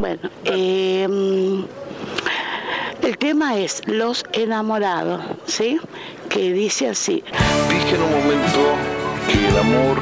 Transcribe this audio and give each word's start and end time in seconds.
Bueno, 0.00 0.30
em, 0.44 1.66
el 3.02 3.18
tema 3.18 3.58
es 3.58 3.82
Los 3.84 4.24
enamorados, 4.32 5.20
¿sí? 5.44 5.78
Que 6.30 6.54
dice 6.54 6.88
así. 6.88 7.22
Dije 7.68 7.96
en 7.96 8.02
un 8.04 8.10
momento 8.10 8.60
que 9.28 9.46
el 9.46 9.58
amor 9.58 9.98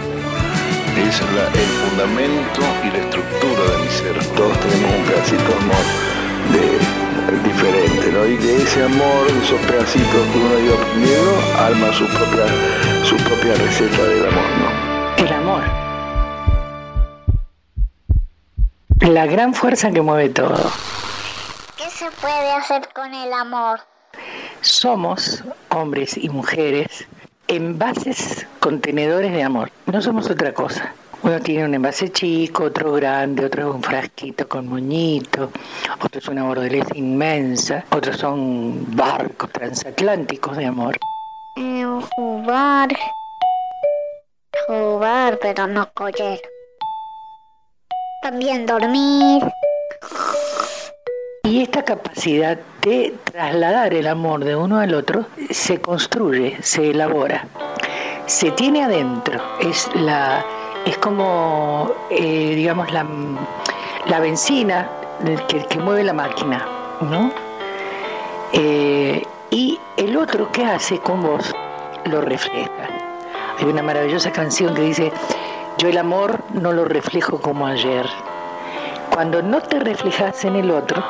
es 1.05 1.21
el 1.21 1.69
fundamento 1.83 2.61
y 2.85 2.93
la 2.93 2.99
estructura 2.99 3.63
de 3.73 3.79
mi 3.83 3.89
ser. 3.89 4.35
Todos 4.37 4.57
tenemos 4.61 4.99
un 4.99 5.05
pedacito 5.05 5.43
de 5.43 5.55
amor 5.57 5.85
de, 6.55 7.49
diferente, 7.49 8.13
¿no? 8.13 8.25
Y 8.25 8.37
de 8.37 8.63
ese 8.63 8.85
amor, 8.85 9.27
de 9.27 9.45
esos 9.45 9.61
pedacitos 9.67 10.27
que 10.33 10.39
uno 10.39 10.55
ha 10.55 10.61
ido 10.61 10.75
aprendiendo, 10.75 11.33
arma 11.59 11.93
su 11.93 12.07
propia, 12.07 12.47
su 13.03 13.17
propia 13.17 13.53
receta 13.55 14.05
del 14.05 14.27
amor, 14.29 14.49
¿no? 14.63 15.25
El 15.25 15.33
amor. 15.33 15.88
La 19.19 19.27
gran 19.27 19.53
fuerza 19.53 19.91
que 19.91 20.01
mueve 20.01 20.29
todo. 20.29 20.71
¿Qué 21.77 21.91
se 21.91 22.09
puede 22.21 22.53
hacer 22.53 22.89
con 22.95 23.13
el 23.13 23.33
amor? 23.33 23.81
Somos 24.61 25.43
hombres 25.71 26.17
y 26.17 26.29
mujeres 26.29 27.05
envases 27.49 28.47
contenedores 28.61 29.33
de 29.33 29.43
amor. 29.43 29.73
No 29.87 30.01
somos 30.01 30.31
otra 30.31 30.55
cosa. 30.55 30.95
Uno 31.25 31.41
tiene 31.41 31.65
un 31.65 31.75
envase 31.75 32.13
chico, 32.13 32.63
otro 32.67 32.93
grande, 32.93 33.47
otro 33.47 33.71
es 33.71 33.75
un 33.75 33.83
frasquito 33.83 34.49
con 34.49 34.69
moñito, 34.69 35.51
otro 36.01 36.21
es 36.21 36.29
una 36.29 36.45
bordeleza 36.45 36.97
inmensa, 36.97 37.85
otros 37.91 38.19
son 38.19 38.95
barcos 38.95 39.51
transatlánticos 39.51 40.57
de 40.57 40.67
amor. 40.67 40.97
Eh, 41.57 41.85
jugar, 42.15 42.97
jugar, 44.69 45.41
pero 45.43 45.67
no 45.67 45.91
coger. 45.93 46.41
También 48.23 48.67
dormir. 48.67 49.43
Y 51.45 51.63
esta 51.63 51.83
capacidad 51.83 52.59
de 52.83 53.15
trasladar 53.33 53.95
el 53.95 54.07
amor 54.07 54.45
de 54.45 54.55
uno 54.55 54.79
al 54.79 54.95
otro 54.95 55.27
se 55.51 55.81
construye, 55.81 56.59
se 56.63 56.91
elabora, 56.91 57.47
se 58.27 58.51
tiene 58.51 58.85
adentro. 58.85 59.41
Es 59.61 59.89
la 59.95 60.45
es 60.85 60.97
como, 60.99 61.91
eh, 62.11 62.55
digamos, 62.55 62.91
la, 62.93 63.07
la 64.07 64.21
benzina 64.21 64.89
que, 65.49 65.65
que, 65.65 65.79
mueve 65.79 66.05
la 66.05 66.13
máquina, 66.13 66.67
¿no? 67.03 67.31
Eh, 68.53 69.23
y 69.51 69.79
el 69.97 70.17
otro 70.17 70.51
que 70.51 70.65
hace 70.65 70.99
con 70.99 71.23
vos 71.23 71.55
lo 72.05 72.21
refleja. 72.21 72.89
Hay 73.59 73.67
una 73.67 73.83
maravillosa 73.83 74.33
canción 74.33 74.75
que 74.75 74.83
dice, 74.83 75.13
yo 75.79 75.89
el 75.89 75.97
amor 75.97 76.41
no 76.53 76.73
lo 76.73 76.85
reflejo 76.85 77.41
como 77.41 77.67
ayer. 77.67 78.05
Cuando 79.15 79.43
no 79.43 79.61
te 79.61 79.79
reflejas 79.79 80.45
en 80.45 80.57
el 80.57 80.73
otro, 80.73 81.05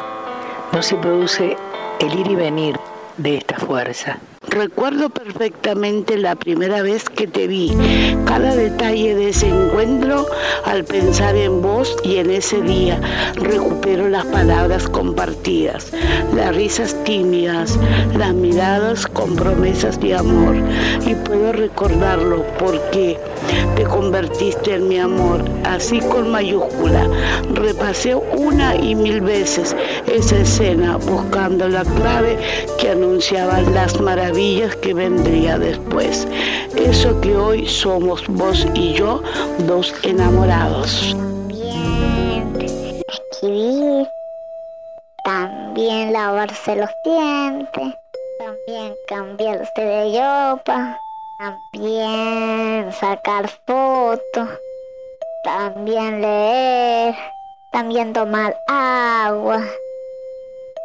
no 0.72 0.82
se 0.82 0.96
produce 0.96 1.56
el 2.00 2.18
ir 2.18 2.26
y 2.26 2.34
venir 2.36 2.78
de 3.16 3.38
esta 3.38 3.56
fuerza. 3.56 4.18
Recuerdo 4.50 5.10
perfectamente 5.10 6.16
la 6.16 6.34
primera 6.34 6.80
vez 6.80 7.04
que 7.04 7.26
te 7.26 7.46
vi, 7.46 7.76
cada 8.24 8.56
detalle 8.56 9.14
de 9.14 9.28
ese 9.28 9.48
encuentro 9.48 10.26
al 10.64 10.84
pensar 10.84 11.36
en 11.36 11.60
vos 11.60 11.94
y 12.02 12.16
en 12.16 12.30
ese 12.30 12.62
día. 12.62 12.98
Recupero 13.34 14.08
las 14.08 14.24
palabras 14.26 14.88
compartidas, 14.88 15.92
las 16.34 16.56
risas 16.56 16.96
tímidas, 17.04 17.78
las 18.16 18.32
miradas 18.32 19.06
con 19.06 19.36
promesas 19.36 20.00
de 20.00 20.14
amor. 20.14 20.56
Y 21.06 21.14
puedo 21.14 21.52
recordarlo 21.52 22.44
porque 22.58 23.18
te 23.76 23.84
convertiste 23.84 24.76
en 24.76 24.88
mi 24.88 24.98
amor, 24.98 25.44
así 25.64 26.00
con 26.00 26.30
mayúscula. 26.30 27.06
Repasé 27.52 28.14
una 28.14 28.76
y 28.76 28.94
mil 28.94 29.20
veces 29.20 29.76
esa 30.06 30.38
escena 30.38 30.96
buscando 30.96 31.68
la 31.68 31.84
clave 31.84 32.38
que 32.80 32.90
anunciaba 32.90 33.60
las 33.60 34.00
maravillas 34.00 34.37
que 34.82 34.94
vendría 34.94 35.58
después. 35.58 36.28
Eso 36.76 37.20
que 37.20 37.34
hoy 37.34 37.66
somos 37.66 38.24
vos 38.28 38.64
y 38.72 38.92
yo, 38.92 39.20
dos 39.66 39.92
enamorados. 40.04 41.16
También 41.16 42.54
escribir, 43.08 44.08
también 45.24 46.12
lavarse 46.12 46.76
los 46.76 46.90
dientes, 47.04 47.94
también 48.38 48.94
cambiarse 49.08 49.80
de 49.80 50.20
ropa, 50.20 50.96
también 51.40 52.92
sacar 52.92 53.48
fotos, 53.66 54.48
también 55.42 56.22
leer, 56.22 57.16
también 57.72 58.12
tomar 58.12 58.56
agua 58.68 59.64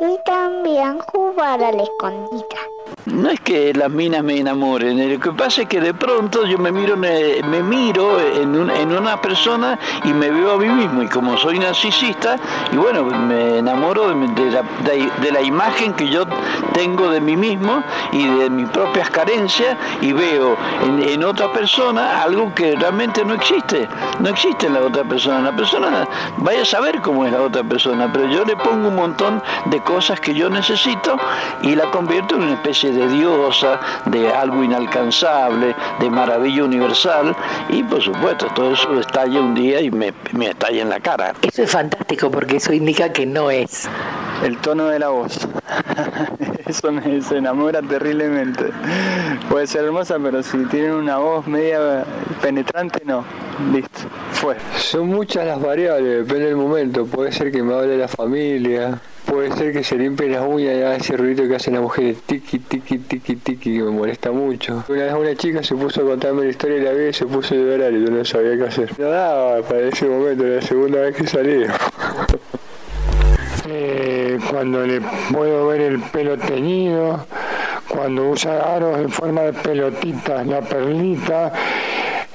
y 0.09 0.18
también 0.25 1.00
jugar 1.00 1.64
a 1.64 1.72
la 1.72 1.84
escondida. 1.84 2.59
No 3.06 3.30
es 3.30 3.40
que 3.41 3.74
las 3.74 3.90
minas 3.90 4.24
me 4.24 4.38
enamoren, 4.38 5.12
lo 5.12 5.19
que 5.19 5.31
pasa 5.31 5.64
es 5.64 5.68
que 5.68 5.80
de 5.80 5.94
pronto 5.94 6.46
yo 6.46 6.58
me 6.58 6.72
miro, 6.72 6.96
me, 6.96 7.41
miro 7.64 8.19
en, 8.19 8.56
una 8.56 9.19
persona 9.22 9.80
y 10.03 10.13
me 10.13 10.30
veo 10.30 10.53
a 10.53 10.58
mí 10.58 10.68
mismo. 10.68 11.03
Y 11.03 11.08
como 11.08 11.38
soy 11.38 11.59
narcisista, 11.59 12.38
y 12.72 12.78
bueno, 12.78 13.03
me 13.03 13.59
enamoro 13.59 14.09
de, 14.09 15.31
la, 15.31 15.42
imagen 15.42 15.94
que 15.94 16.08
yo 16.09 16.25
tengo 16.74 17.09
de 17.09 17.19
mí 17.19 17.36
mismo 17.36 17.84
y 18.12 18.25
de 18.25 18.50
mis 18.50 18.69
propias 18.69 19.09
carencias 19.09 19.78
y 20.02 20.13
veo 20.13 20.56
en, 20.86 21.24
otra 21.24 21.52
persona 21.52 22.22
algo 22.22 22.53
que 22.53 22.75
realmente 22.75 23.24
no 23.24 23.34
existe, 23.34 23.88
no 24.19 24.30
existe 24.30 24.68
en 24.68 24.74
la 24.74 24.81
otra 24.81 25.03
persona, 25.03 25.42
la 25.42 25.56
persona 25.56 26.08
vaya 26.38 26.62
a 26.62 26.66
saber 26.66 27.02
cómo 27.02 27.25
es 27.25 27.31
la 27.31 27.42
otra 27.42 27.63
persona, 27.63 28.12
pero 28.12 28.28
yo 28.28 28.44
le 28.44 28.56
pongo 28.58 28.90
un 28.90 28.96
montón 28.96 29.42
de 29.66 29.80
cosas 29.81 29.93
que 30.22 30.34
yo 30.34 30.50
necesito 30.50 31.18
y 31.62 31.76
la 31.76 31.92
convierto 31.92 32.36
en 32.36 32.44
una 32.44 32.54
especie 32.54 32.92
de 32.92 33.08
diosa, 33.09 33.80
de 34.06 34.28
algo 34.34 34.64
inalcanzable, 34.64 35.76
de 36.00 36.09
maravilla 36.09 36.64
universal 36.64 37.36
y 37.70 37.84
por 37.84 38.02
supuesto 38.02 38.48
todo 38.56 38.74
eso 38.74 39.00
estalla 39.00 39.40
un 39.40 39.54
día 39.54 39.81
y 39.81 39.92
me, 39.92 40.12
me 40.31 40.48
estalla 40.48 40.81
en 40.81 40.90
la 40.90 41.00
cara. 41.00 41.34
Eso 41.44 41.62
es 41.62 41.70
fantástico 41.72 42.31
porque 42.31 42.58
eso 42.58 42.74
indica 42.74 43.14
que 43.14 43.28
no 43.28 43.52
es. 43.52 43.88
El 44.44 44.58
tono 44.58 44.88
de 44.88 44.98
la 45.00 45.09
voz. 45.09 45.48
Eso 46.66 46.92
me 46.92 47.22
se 47.22 47.38
enamora 47.38 47.81
terriblemente. 47.81 48.72
Puede 49.50 49.68
ser 49.68 49.86
hermosa, 49.86 50.18
pero 50.22 50.44
si 50.44 50.66
tiene 50.66 50.94
una 50.94 51.18
voz 51.18 51.48
media 51.48 52.04
penetrante, 52.42 53.04
no. 53.06 53.24
Listo, 53.72 54.00
fue. 54.31 54.58
Son 54.78 55.08
muchas 55.08 55.46
las 55.46 55.62
variables, 55.62 56.25
depende 56.25 56.48
del 56.48 56.58
momento. 56.58 57.06
Puede 57.06 57.31
ser 57.31 57.52
que 57.52 57.64
me 57.64 57.74
hable 57.74 57.98
la 57.98 58.08
familia, 58.08 59.00
puede 59.25 59.51
ser 59.56 59.73
que 59.73 59.84
se 59.84 59.97
limpie 59.97 60.29
las 60.29 60.45
uñas 60.47 60.75
y 60.75 60.81
haga 60.81 60.95
ese 60.95 61.17
ruido 61.17 61.47
que 61.47 61.56
hacen 61.56 61.73
las 61.73 61.81
mujeres, 61.81 62.17
tiki, 62.25 62.59
tiki, 62.59 63.00
tiki, 63.00 63.35
tiki, 63.35 63.73
que 63.78 63.84
me 63.84 63.91
molesta 63.91 64.31
mucho. 64.31 64.84
Una 64.88 65.03
vez 65.06 65.13
una 65.13 65.35
chica 65.35 65.63
se 65.63 65.75
puso 65.75 66.01
a 66.01 66.06
contarme 66.06 66.44
la 66.44 66.50
historia 66.50 66.78
de 66.78 66.84
la 66.84 66.91
vida 66.91 67.09
y 67.09 67.13
se 67.13 67.25
puso 67.25 67.53
a 67.53 67.57
llorar 67.57 67.94
y 67.94 68.03
yo 68.03 68.12
no 68.12 68.25
sabía 68.25 68.57
qué 68.57 68.63
hacer. 68.63 69.00
No 69.00 69.09
daba 69.09 69.62
para 69.62 69.81
ese 69.81 70.06
momento, 70.06 70.45
era 70.45 70.56
la 70.57 70.62
segunda 70.62 71.01
vez 71.01 71.16
que 71.16 71.28
salí. 71.28 71.63
Eh, 73.66 74.39
cuando 74.51 74.85
le 74.85 75.00
puedo 75.31 75.67
ver 75.67 75.79
el 75.79 76.01
pelo 76.01 76.38
teñido, 76.38 77.25
cuando 77.88 78.29
usa 78.31 78.75
aros 78.75 79.00
en 79.00 79.09
forma 79.09 79.41
de 79.44 79.53
pelotitas, 79.53 80.45
la 80.45 80.59
perlita, 80.59 81.53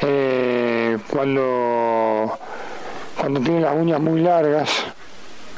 eh, 0.00 0.96
cuando, 1.10 2.38
cuando 3.20 3.40
tiene 3.40 3.60
las 3.60 3.76
uñas 3.76 4.00
muy 4.00 4.22
largas 4.22 4.86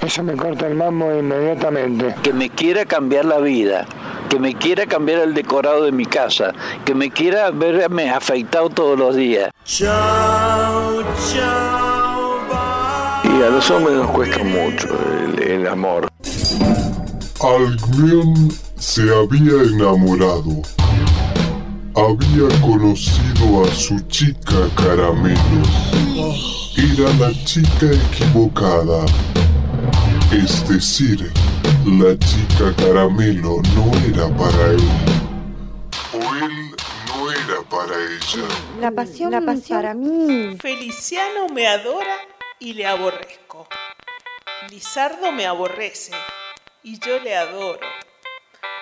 eso 0.03 0.22
me 0.22 0.34
corta 0.34 0.66
el 0.66 0.75
mambo 0.75 1.15
inmediatamente. 1.15 2.15
Que 2.22 2.33
me 2.33 2.49
quiera 2.49 2.84
cambiar 2.84 3.27
la 3.27 3.38
vida, 3.38 3.87
que 4.28 4.38
me 4.38 4.55
quiera 4.55 4.87
cambiar 4.87 5.21
el 5.21 5.34
decorado 5.34 5.84
de 5.84 5.93
mi 5.93 6.06
casa, 6.06 6.53
que 6.84 6.94
me 6.94 7.11
quiera 7.11 7.50
verme 7.50 8.11
afeitado 8.11 8.71
todos 8.71 8.99
los 8.99 9.15
días. 9.15 9.50
Chao, 9.65 11.03
chao, 11.31 12.38
Y 13.25 13.43
a 13.43 13.50
los 13.50 13.71
hombres 13.71 13.97
nos 13.97 14.11
cuesta 14.11 14.43
mucho 14.43 14.88
el, 15.38 15.67
amor. 15.67 16.08
Alguien 17.41 18.50
se 18.76 19.03
había 19.03 19.62
enamorado. 19.62 20.62
Había 21.94 22.61
conocido 22.61 23.64
a 23.64 23.69
su 23.75 24.00
chica 24.08 24.69
caramelo. 24.76 25.62
Era 26.76 27.12
la 27.19 27.32
chica 27.44 27.87
equivocada 27.87 29.05
es 30.32 30.69
decir, 30.69 31.32
la 31.85 32.17
chica 32.19 32.73
caramelo 32.77 33.61
no 33.75 33.91
era 34.06 34.29
para 34.37 34.71
él. 34.71 34.88
O 36.12 36.35
él 36.37 36.77
no 37.09 37.32
era 37.32 37.62
para 37.69 37.97
ella. 37.97 38.49
La 38.81 38.93
pasión, 38.93 39.32
la 39.32 39.41
pasión 39.41 39.81
para 39.81 39.94
mí. 39.94 40.56
Feliciano 40.61 41.49
me 41.49 41.67
adora 41.67 42.17
y 42.61 42.75
le 42.75 42.87
aborrezco. 42.87 43.67
Lizardo 44.71 45.32
me 45.32 45.47
aborrece 45.47 46.12
y 46.85 47.00
yo 47.00 47.19
le 47.19 47.37
adoro. 47.37 47.87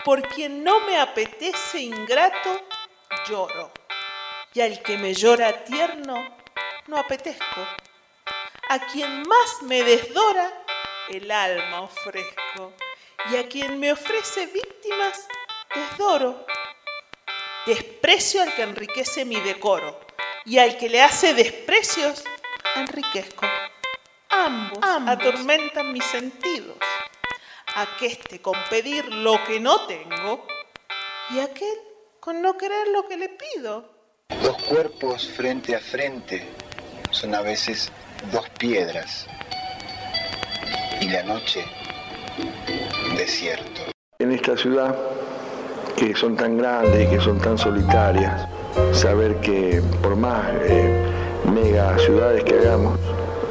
Por 0.04 0.22
quien 0.28 0.62
no 0.62 0.80
me 0.80 0.98
apetece 0.98 1.80
ingrato, 1.80 2.50
lloro. 3.28 3.72
Y 4.52 4.60
al 4.60 4.82
que 4.82 4.98
me 4.98 5.14
llora 5.14 5.64
tierno, 5.64 6.14
no 6.88 6.98
apetezco. 6.98 7.60
A 8.68 8.78
quien 8.92 9.22
más 9.22 9.62
me 9.62 9.82
desdora, 9.82 10.52
el 11.10 11.30
alma 11.30 11.82
ofrezco, 11.82 12.72
y 13.32 13.36
a 13.36 13.48
quien 13.48 13.78
me 13.80 13.92
ofrece 13.92 14.46
víctimas, 14.46 15.26
desdoro. 15.74 16.46
Desprecio 17.66 18.42
al 18.42 18.54
que 18.54 18.62
enriquece 18.62 19.24
mi 19.24 19.40
decoro, 19.40 20.00
y 20.44 20.58
al 20.58 20.76
que 20.76 20.88
le 20.88 21.02
hace 21.02 21.34
desprecios, 21.34 22.24
enriquezco. 22.76 23.46
Ambos, 24.30 24.78
atormentan 24.82 25.92
mis 25.92 26.04
sentidos. 26.04 26.76
Aqueste 27.74 28.40
con 28.40 28.56
pedir 28.70 29.12
lo 29.12 29.42
que 29.44 29.60
no 29.60 29.86
tengo, 29.86 30.46
y 31.30 31.40
aquel 31.40 31.78
con 32.20 32.42
no 32.42 32.56
querer 32.56 32.88
lo 32.88 33.06
que 33.06 33.16
le 33.16 33.28
pido. 33.28 33.90
Dos 34.42 34.62
cuerpos 34.62 35.28
frente 35.28 35.74
a 35.74 35.80
frente 35.80 36.46
son 37.10 37.34
a 37.34 37.40
veces 37.40 37.90
dos 38.30 38.48
piedras 38.50 39.26
y 41.00 41.08
la 41.08 41.22
noche 41.22 41.64
desierto. 43.16 43.82
En 44.18 44.32
esta 44.32 44.56
ciudad, 44.56 44.94
que 45.96 46.14
son 46.14 46.36
tan 46.36 46.58
grandes 46.58 47.06
y 47.06 47.10
que 47.10 47.20
son 47.20 47.38
tan 47.38 47.56
solitarias, 47.58 48.46
saber 48.92 49.36
que 49.36 49.82
por 50.02 50.16
más 50.16 50.46
eh, 50.62 51.04
mega 51.52 51.96
ciudades 51.98 52.44
que 52.44 52.58
hagamos, 52.58 52.98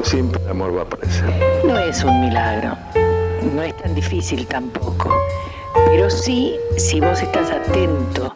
siempre 0.03 0.41
el 0.43 0.49
amor 0.49 0.75
va 0.75 0.81
a 0.81 0.83
aparecer. 0.83 1.29
No 1.63 1.77
es 1.77 2.03
un 2.03 2.21
milagro, 2.21 2.77
no 3.53 3.63
es 3.63 3.75
tan 3.77 3.95
difícil 3.95 4.45
tampoco, 4.47 5.15
pero 5.87 6.09
sí, 6.09 6.55
si 6.77 6.99
vos 6.99 7.21
estás 7.21 7.51
atento 7.51 8.35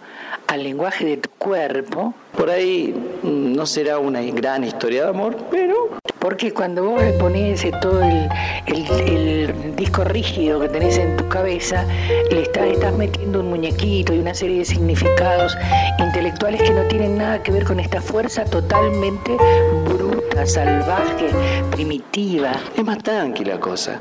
al 0.52 0.64
lenguaje 0.64 1.06
de 1.06 1.18
tu 1.18 1.30
cuerpo. 1.38 2.14
Por 2.38 2.50
ahí 2.50 2.94
mm, 3.24 3.54
no 3.56 3.66
será 3.66 4.00
una 4.00 4.22
gran 4.22 4.66
historia 4.66 5.04
de 5.04 5.10
amor, 5.10 5.38
pero... 5.50 5.92
Porque 6.20 6.54
cuando 6.54 6.84
vos 6.84 7.02
le 7.02 7.14
pones 7.14 7.66
todo 7.82 8.02
el, 8.04 9.56
disco 9.76 10.04
rígido 10.04 10.60
que 10.60 10.68
tenés 10.68 10.98
en 10.98 11.16
tu 11.18 11.28
cabeza, 11.30 11.86
le 12.30 12.44
estás, 12.44 12.68
estás 12.68 12.94
metiendo 12.94 13.40
un 13.40 13.50
muñequito 13.50 14.14
y 14.14 14.20
una 14.20 14.34
serie 14.34 14.60
de 14.60 14.66
significados 14.66 15.58
intelectuales 15.98 16.62
que 16.62 16.72
no 16.72 16.84
tienen 16.88 17.18
nada 17.18 17.42
que 17.42 17.52
ver 17.52 17.64
con 17.64 17.80
esta 17.80 18.02
fuerza 18.02 18.44
totalmente 18.46 19.38
bruta, 19.86 20.46
salvaje, 20.46 21.30
primitiva. 21.72 22.52
Es 22.78 22.84
más 22.84 23.00
tranquila 23.00 23.60
cosa. 23.60 24.00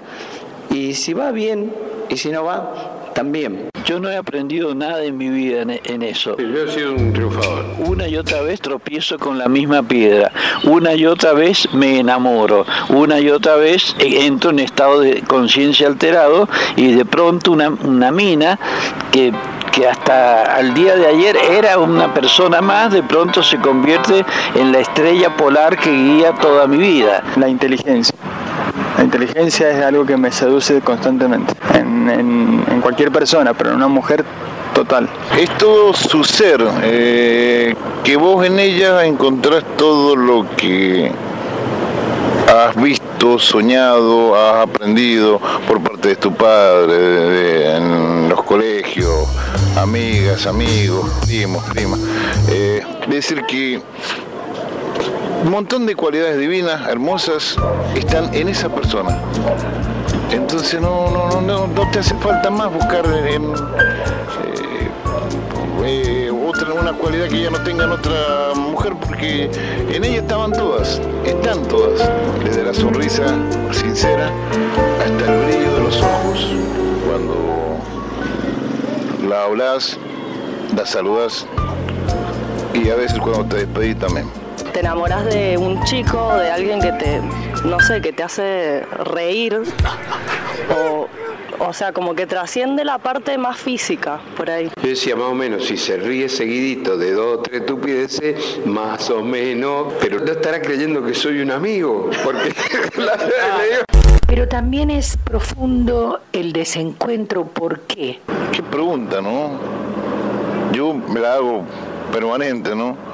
Y 0.68 0.94
si 0.94 1.14
va 1.14 1.30
bien, 1.30 1.72
y 2.10 2.16
si 2.18 2.30
no 2.30 2.44
va, 2.44 3.12
también. 3.14 3.70
Yo 3.90 3.98
no 3.98 4.08
he 4.08 4.16
aprendido 4.16 4.72
nada 4.72 5.02
en 5.02 5.18
mi 5.18 5.30
vida 5.30 5.62
en, 5.62 6.02
eso. 6.04 6.36
yo 6.36 6.62
he 6.62 6.70
sido 6.70 6.94
un 6.94 7.12
triunfador. 7.12 7.64
Una 7.80 8.06
y 8.06 8.16
otra 8.16 8.40
vez 8.40 8.60
tropiezo 8.60 9.18
con 9.18 9.36
la 9.36 9.48
misma 9.48 9.82
piedra. 9.82 10.30
Una 10.62 10.94
y 10.94 11.06
otra 11.06 11.32
vez 11.32 11.68
me 11.72 11.98
enamoro. 11.98 12.64
Una 12.90 13.18
y 13.18 13.30
otra 13.30 13.56
vez 13.56 13.96
entro 13.98 14.50
en 14.50 14.60
estado 14.60 15.00
de 15.00 15.22
conciencia 15.22 15.88
alterado 15.88 16.48
y 16.76 16.92
de 16.92 17.04
pronto 17.04 17.50
una, 17.50 17.70
una 17.70 18.12
mina 18.12 18.60
que 19.10 19.32
que 19.72 19.86
hasta 19.86 20.56
al 20.56 20.74
día 20.74 20.96
de 20.96 21.06
ayer 21.06 21.36
era 21.36 21.78
una 21.78 22.12
persona 22.12 22.60
más, 22.60 22.92
de 22.92 23.04
pronto 23.04 23.42
se 23.42 23.56
convierte 23.58 24.24
en 24.56 24.72
la 24.72 24.80
estrella 24.80 25.36
polar 25.36 25.78
que 25.78 25.90
guía 25.90 26.32
toda 26.34 26.66
mi 26.66 26.76
vida. 26.76 27.22
La 27.36 27.48
inteligencia. 27.48 28.09
La 29.00 29.04
inteligencia 29.04 29.70
es 29.70 29.82
algo 29.82 30.04
que 30.04 30.14
me 30.18 30.30
seduce 30.30 30.82
constantemente, 30.82 31.54
en, 31.72 32.82
cualquier 32.82 33.10
persona, 33.10 33.54
pero 33.54 33.70
en 33.70 33.76
una 33.76 33.88
mujer 33.88 34.26
total. 34.74 35.08
Es 35.38 35.48
todo 35.56 35.94
su 35.94 36.22
ser, 36.22 36.62
eh, 36.82 37.74
que 38.04 38.16
vos 38.16 38.44
en 38.44 38.58
ella 38.58 39.06
encontrás 39.06 39.64
todo 39.78 40.14
lo 40.14 40.44
que 40.54 41.10
has 42.46 42.76
visto, 42.76 43.38
soñado, 43.38 44.36
has 44.36 44.68
aprendido 44.68 45.40
por 45.66 45.80
parte 45.80 46.08
de 46.08 46.16
tu 46.16 46.34
padre, 46.34 47.76
en 47.76 48.28
los 48.28 48.42
colegios, 48.42 49.26
amigas, 49.78 50.46
amigos, 50.46 51.10
primos, 51.22 51.64
primas. 51.70 52.00
Eh, 52.50 52.82
decir, 53.08 53.46
que 53.48 53.80
un 55.42 55.50
montón 55.50 55.86
de 55.86 55.94
cualidades 55.94 56.38
divinas, 56.38 56.86
hermosas, 56.88 57.56
están 57.94 58.32
en 58.34 58.48
esa 58.48 58.68
persona. 58.68 59.18
Entonces 60.30 60.80
no, 60.80 61.40
no, 61.40 61.66
no, 61.66 61.90
te 61.90 62.00
hace 62.00 62.14
falta 62.16 62.50
más 62.50 62.72
buscar 62.72 63.04
en, 63.06 63.44
eh, 63.44 64.90
eh, 65.84 66.30
otra, 66.30 66.72
una 66.74 66.92
cualidad 66.92 67.28
que 67.28 67.42
ya 67.42 67.50
no 67.50 67.62
tenga 67.62 67.84
en 67.84 67.92
otra 67.92 68.54
mujer, 68.54 68.94
porque 69.00 69.50
en 69.90 70.04
ella 70.04 70.20
estaban 70.20 70.52
todas, 70.52 71.00
están 71.24 71.62
todas, 71.68 72.08
desde 72.44 72.62
la 72.62 72.74
sonrisa 72.74 73.24
sincera 73.72 74.30
hasta 74.98 75.32
el 75.32 75.44
brillo 75.46 75.74
de 75.74 75.80
los 75.80 76.02
ojos, 76.02 76.46
cuando 77.06 77.78
la 79.28 79.44
hablas, 79.44 79.98
la 80.76 80.84
saludas 80.84 81.46
y 82.74 82.88
a 82.90 82.94
veces 82.94 83.18
cuando 83.18 83.44
te 83.46 83.66
despedís 83.66 83.98
también 83.98 84.39
te 84.80 84.86
enamoras 84.86 85.26
de 85.26 85.58
un 85.58 85.82
chico, 85.84 86.34
de 86.38 86.50
alguien 86.50 86.80
que 86.80 86.92
te, 86.92 87.20
no 87.66 87.78
sé, 87.80 88.00
que 88.00 88.14
te 88.14 88.22
hace 88.22 88.82
reír, 89.04 89.60
o, 90.74 91.06
o 91.58 91.72
sea, 91.74 91.92
como 91.92 92.14
que 92.14 92.26
trasciende 92.26 92.82
la 92.82 92.96
parte 92.96 93.36
más 93.36 93.58
física, 93.58 94.20
por 94.38 94.48
ahí. 94.48 94.70
Yo 94.82 94.88
decía, 94.88 95.16
más 95.16 95.26
o 95.26 95.34
menos, 95.34 95.66
si 95.66 95.76
se 95.76 95.98
ríe 95.98 96.30
seguidito 96.30 96.96
de 96.96 97.12
dos 97.12 97.38
o 97.38 97.42
tres 97.42 97.60
estupideces, 97.60 98.60
más 98.64 99.10
o 99.10 99.22
menos, 99.22 99.92
pero 100.00 100.18
no 100.18 100.32
estará 100.32 100.62
creyendo 100.62 101.04
que 101.04 101.12
soy 101.12 101.42
un 101.42 101.50
amigo, 101.50 102.08
porque 102.24 102.54
Pero 104.26 104.48
también 104.48 104.88
es 104.88 105.18
profundo 105.18 106.20
el 106.32 106.54
desencuentro, 106.54 107.44
¿por 107.44 107.80
qué? 107.80 108.20
Qué 108.50 108.62
pregunta, 108.62 109.20
¿no? 109.20 109.58
Yo 110.72 110.94
me 110.94 111.20
la 111.20 111.34
hago 111.34 111.64
permanente, 112.12 112.74
¿no? 112.74 113.09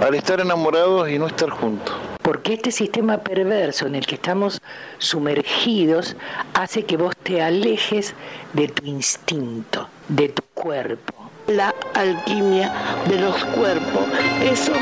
Al 0.00 0.14
estar 0.14 0.40
enamorados 0.40 1.08
y 1.08 1.18
no 1.18 1.26
estar 1.26 1.50
juntos. 1.50 1.94
Porque 2.22 2.54
este 2.54 2.70
sistema 2.70 3.18
perverso 3.18 3.86
en 3.86 3.94
el 3.94 4.06
que 4.06 4.14
estamos 4.14 4.60
sumergidos 4.98 6.16
hace 6.54 6.84
que 6.84 6.96
vos 6.96 7.14
te 7.22 7.42
alejes 7.42 8.14
de 8.52 8.68
tu 8.68 8.86
instinto, 8.86 9.88
de 10.08 10.28
tu 10.28 10.42
cuerpo. 10.54 11.29
La 11.50 11.74
alquimia 11.94 12.72
de 13.08 13.18
los 13.18 13.44
cuerpos, 13.46 14.04
esos 14.40 14.78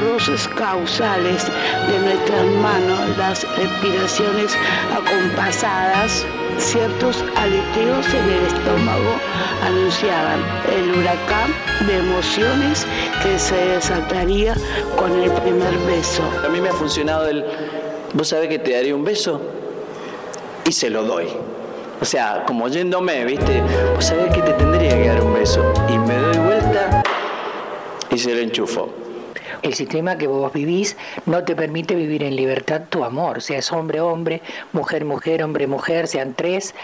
roces 0.00 0.48
causales 0.56 1.44
de 1.86 1.98
nuestras 1.98 2.46
manos, 2.62 3.18
las 3.18 3.42
respiraciones 3.58 4.56
acompasadas, 4.90 6.24
ciertos 6.56 7.22
aleteos 7.36 8.06
en 8.14 8.24
el 8.24 8.46
estómago 8.46 9.12
anunciaban 9.62 10.40
el 10.72 10.98
huracán 10.98 11.52
de 11.86 11.98
emociones 11.98 12.86
que 13.22 13.38
se 13.38 13.56
desataría 13.56 14.54
con 14.96 15.12
el 15.12 15.30
primer 15.30 15.76
beso. 15.86 16.22
A 16.42 16.48
mí 16.48 16.58
me 16.58 16.70
ha 16.70 16.72
funcionado 16.72 17.28
el, 17.28 17.44
vos 18.14 18.28
sabés 18.28 18.48
que 18.48 18.58
te 18.58 18.72
daría 18.72 18.94
un 18.94 19.04
beso 19.04 19.42
y 20.66 20.72
se 20.72 20.88
lo 20.88 21.04
doy. 21.04 21.28
O 22.00 22.04
sea, 22.04 22.44
como 22.46 22.68
yéndome, 22.68 23.24
¿viste? 23.24 23.62
Vos 23.94 24.04
sabés 24.04 24.32
que 24.32 24.40
te 24.42 24.52
tendría 24.52 24.90
que 24.90 25.08
dar 25.08 25.22
un 25.22 25.34
beso 25.34 25.72
y 25.88 25.98
me 25.98 26.14
doy 26.14 26.38
vuelta 26.38 27.02
y 28.10 28.18
se 28.18 28.34
lo 28.34 28.40
enchufo. 28.40 28.94
El 29.62 29.74
sistema 29.74 30.16
que 30.16 30.28
vos 30.28 30.52
vivís 30.52 30.96
no 31.26 31.42
te 31.42 31.56
permite 31.56 31.96
vivir 31.96 32.22
en 32.22 32.36
libertad 32.36 32.82
tu 32.88 33.02
amor, 33.02 33.42
seas 33.42 33.72
hombre, 33.72 34.00
hombre, 34.00 34.40
mujer, 34.72 35.04
mujer, 35.04 35.42
hombre, 35.42 35.66
mujer, 35.66 36.06
sean 36.06 36.34
tres. 36.34 36.76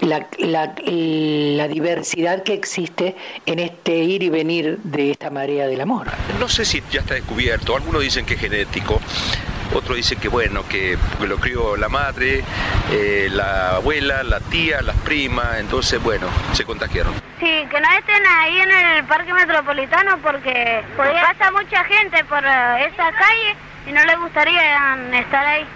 La, 0.00 0.26
la, 0.38 0.74
la 0.86 1.68
diversidad 1.68 2.42
que 2.42 2.54
existe 2.54 3.14
en 3.44 3.58
este 3.58 3.98
ir 3.98 4.22
y 4.22 4.30
venir 4.30 4.78
de 4.82 5.10
esta 5.10 5.28
marea 5.28 5.66
del 5.66 5.82
amor. 5.82 6.06
No 6.40 6.48
sé 6.48 6.64
si 6.64 6.82
ya 6.90 7.00
está 7.00 7.14
descubierto, 7.14 7.76
algunos 7.76 8.00
dicen 8.02 8.24
que 8.24 8.34
es 8.34 8.40
genético, 8.40 9.00
otros 9.74 9.96
dicen 9.96 10.18
que 10.18 10.28
bueno, 10.28 10.66
que 10.68 10.96
lo 11.20 11.36
crió 11.38 11.76
la 11.76 11.88
madre, 11.88 12.42
eh, 12.92 13.28
la 13.30 13.76
abuela, 13.76 14.22
la 14.22 14.40
tía, 14.40 14.82
las 14.82 14.96
primas, 14.98 15.58
entonces 15.58 16.02
bueno, 16.02 16.26
se 16.52 16.64
contagiaron. 16.64 17.12
Sí, 17.40 17.66
que 17.70 17.80
no 17.80 17.90
estén 17.98 18.26
ahí 18.26 18.60
en 18.60 18.70
el 18.70 19.04
parque 19.04 19.32
metropolitano 19.32 20.18
porque, 20.22 20.82
pasa 20.96 21.50
mucha 21.50 21.84
gente 21.84 22.24
por 22.24 22.44
eh, 22.44 22.86
esa 22.86 23.12
calle 23.12 23.56
y 23.86 23.92
no 23.92 24.04
les 24.04 24.18
gustaría 24.18 24.96
estar 25.18 25.46
ahí. 25.46 25.66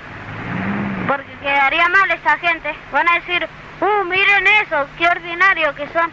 Porque 1.06 1.32
quedaría 1.42 1.88
mal 1.88 2.10
esa 2.10 2.38
gente. 2.38 2.74
Van 2.92 3.08
a 3.08 3.14
decir, 3.14 3.46
uh, 3.80 4.04
miren 4.04 4.46
eso, 4.64 4.86
qué 4.98 5.08
ordinario 5.08 5.74
que 5.74 5.88
son. 5.88 6.10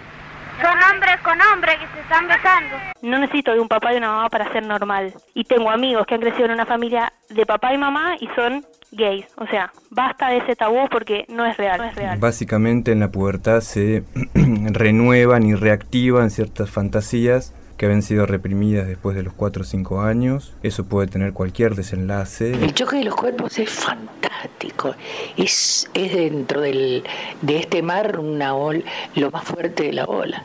Son 0.62 0.78
hombres 0.92 1.20
con 1.22 1.40
hombres 1.42 1.78
que 1.80 1.88
se 1.88 2.00
están 2.02 2.28
besando. 2.28 2.76
No 3.02 3.20
necesito 3.20 3.54
de 3.54 3.60
un 3.60 3.68
papá 3.68 3.94
y 3.94 3.98
una 3.98 4.10
mamá 4.10 4.30
para 4.30 4.52
ser 4.52 4.66
normal. 4.66 5.14
Y 5.34 5.44
tengo 5.44 5.70
amigos 5.70 6.06
que 6.08 6.16
han 6.16 6.22
crecido 6.22 6.46
en 6.46 6.52
una 6.52 6.66
familia 6.66 7.12
de 7.30 7.46
papá 7.46 7.74
y 7.74 7.78
mamá 7.78 8.16
y 8.20 8.28
son 8.36 8.66
gays. 8.92 9.26
O 9.38 9.46
sea, 9.48 9.72
basta 9.90 10.30
de 10.30 10.38
ese 10.38 10.56
tabú 10.56 10.88
porque 10.90 11.26
no 11.30 11.46
es 11.46 11.58
real. 11.58 11.78
No 11.78 11.84
es 11.86 11.96
real. 11.96 12.18
Básicamente 12.20 12.92
en 12.92 13.00
la 13.00 13.12
pubertad 13.12 13.62
se 13.62 14.04
renuevan 14.34 15.44
y 15.44 15.56
reactivan 15.56 16.30
ciertas 16.30 16.70
fantasías 16.70 17.54
que 17.78 17.86
habían 17.86 18.02
sido 18.02 18.26
reprimidas 18.26 18.88
después 18.88 19.16
de 19.16 19.24
los 19.24 19.34
4 19.34 19.62
o 19.62 19.66
5 19.66 20.02
años. 20.02 20.54
Eso 20.64 20.86
puede 20.86 21.08
tener 21.08 21.34
cualquier 21.34 21.76
desenlace. 21.76 22.52
El 22.52 22.74
choque 22.74 22.98
de 22.98 23.06
los 23.06 23.16
cuerpos 23.16 23.60
es 23.60 23.70
fantástico. 23.70 24.96
Es, 25.36 25.90
es 25.94 26.14
dentro 26.14 26.62
del, 26.62 27.04
de 27.42 27.58
este 27.58 27.82
mar 27.82 28.20
una 28.20 28.56
ola, 28.56 28.84
lo 29.16 29.32
más 29.32 29.44
fuerte 29.44 29.84
de 29.84 29.94
la 29.94 30.06
ola. 30.06 30.44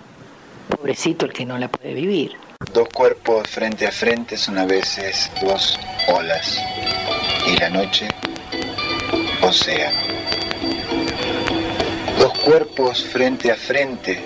Pobrecito 0.68 1.26
el 1.26 1.32
que 1.32 1.44
no 1.44 1.58
la 1.58 1.68
puede 1.68 1.94
vivir. 1.94 2.32
Dos 2.74 2.88
cuerpos 2.88 3.48
frente 3.48 3.86
a 3.86 3.92
frente 3.92 4.36
son 4.36 4.58
a 4.58 4.66
veces 4.66 5.30
dos 5.40 5.78
olas. 6.08 6.58
Y 7.46 7.56
la 7.58 7.70
noche, 7.70 8.08
océano. 9.42 9.98
Dos 12.18 12.38
cuerpos 12.40 13.04
frente 13.04 13.50
a 13.50 13.56
frente 13.56 14.22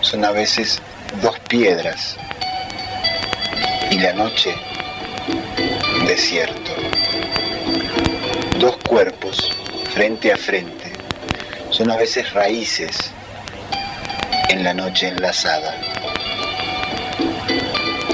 son 0.00 0.24
a 0.24 0.30
veces 0.30 0.80
dos 1.20 1.38
piedras. 1.40 2.16
Y 3.90 3.98
la 3.98 4.12
noche, 4.12 4.54
desierto. 6.06 6.72
Dos 8.58 8.76
cuerpos 8.88 9.50
frente 9.92 10.32
a 10.32 10.36
frente 10.36 10.92
son 11.70 11.90
a 11.90 11.96
veces 11.96 12.32
raíces 12.32 12.96
en 14.48 14.64
la 14.64 14.74
noche 14.74 15.08
enlazada. 15.08 15.74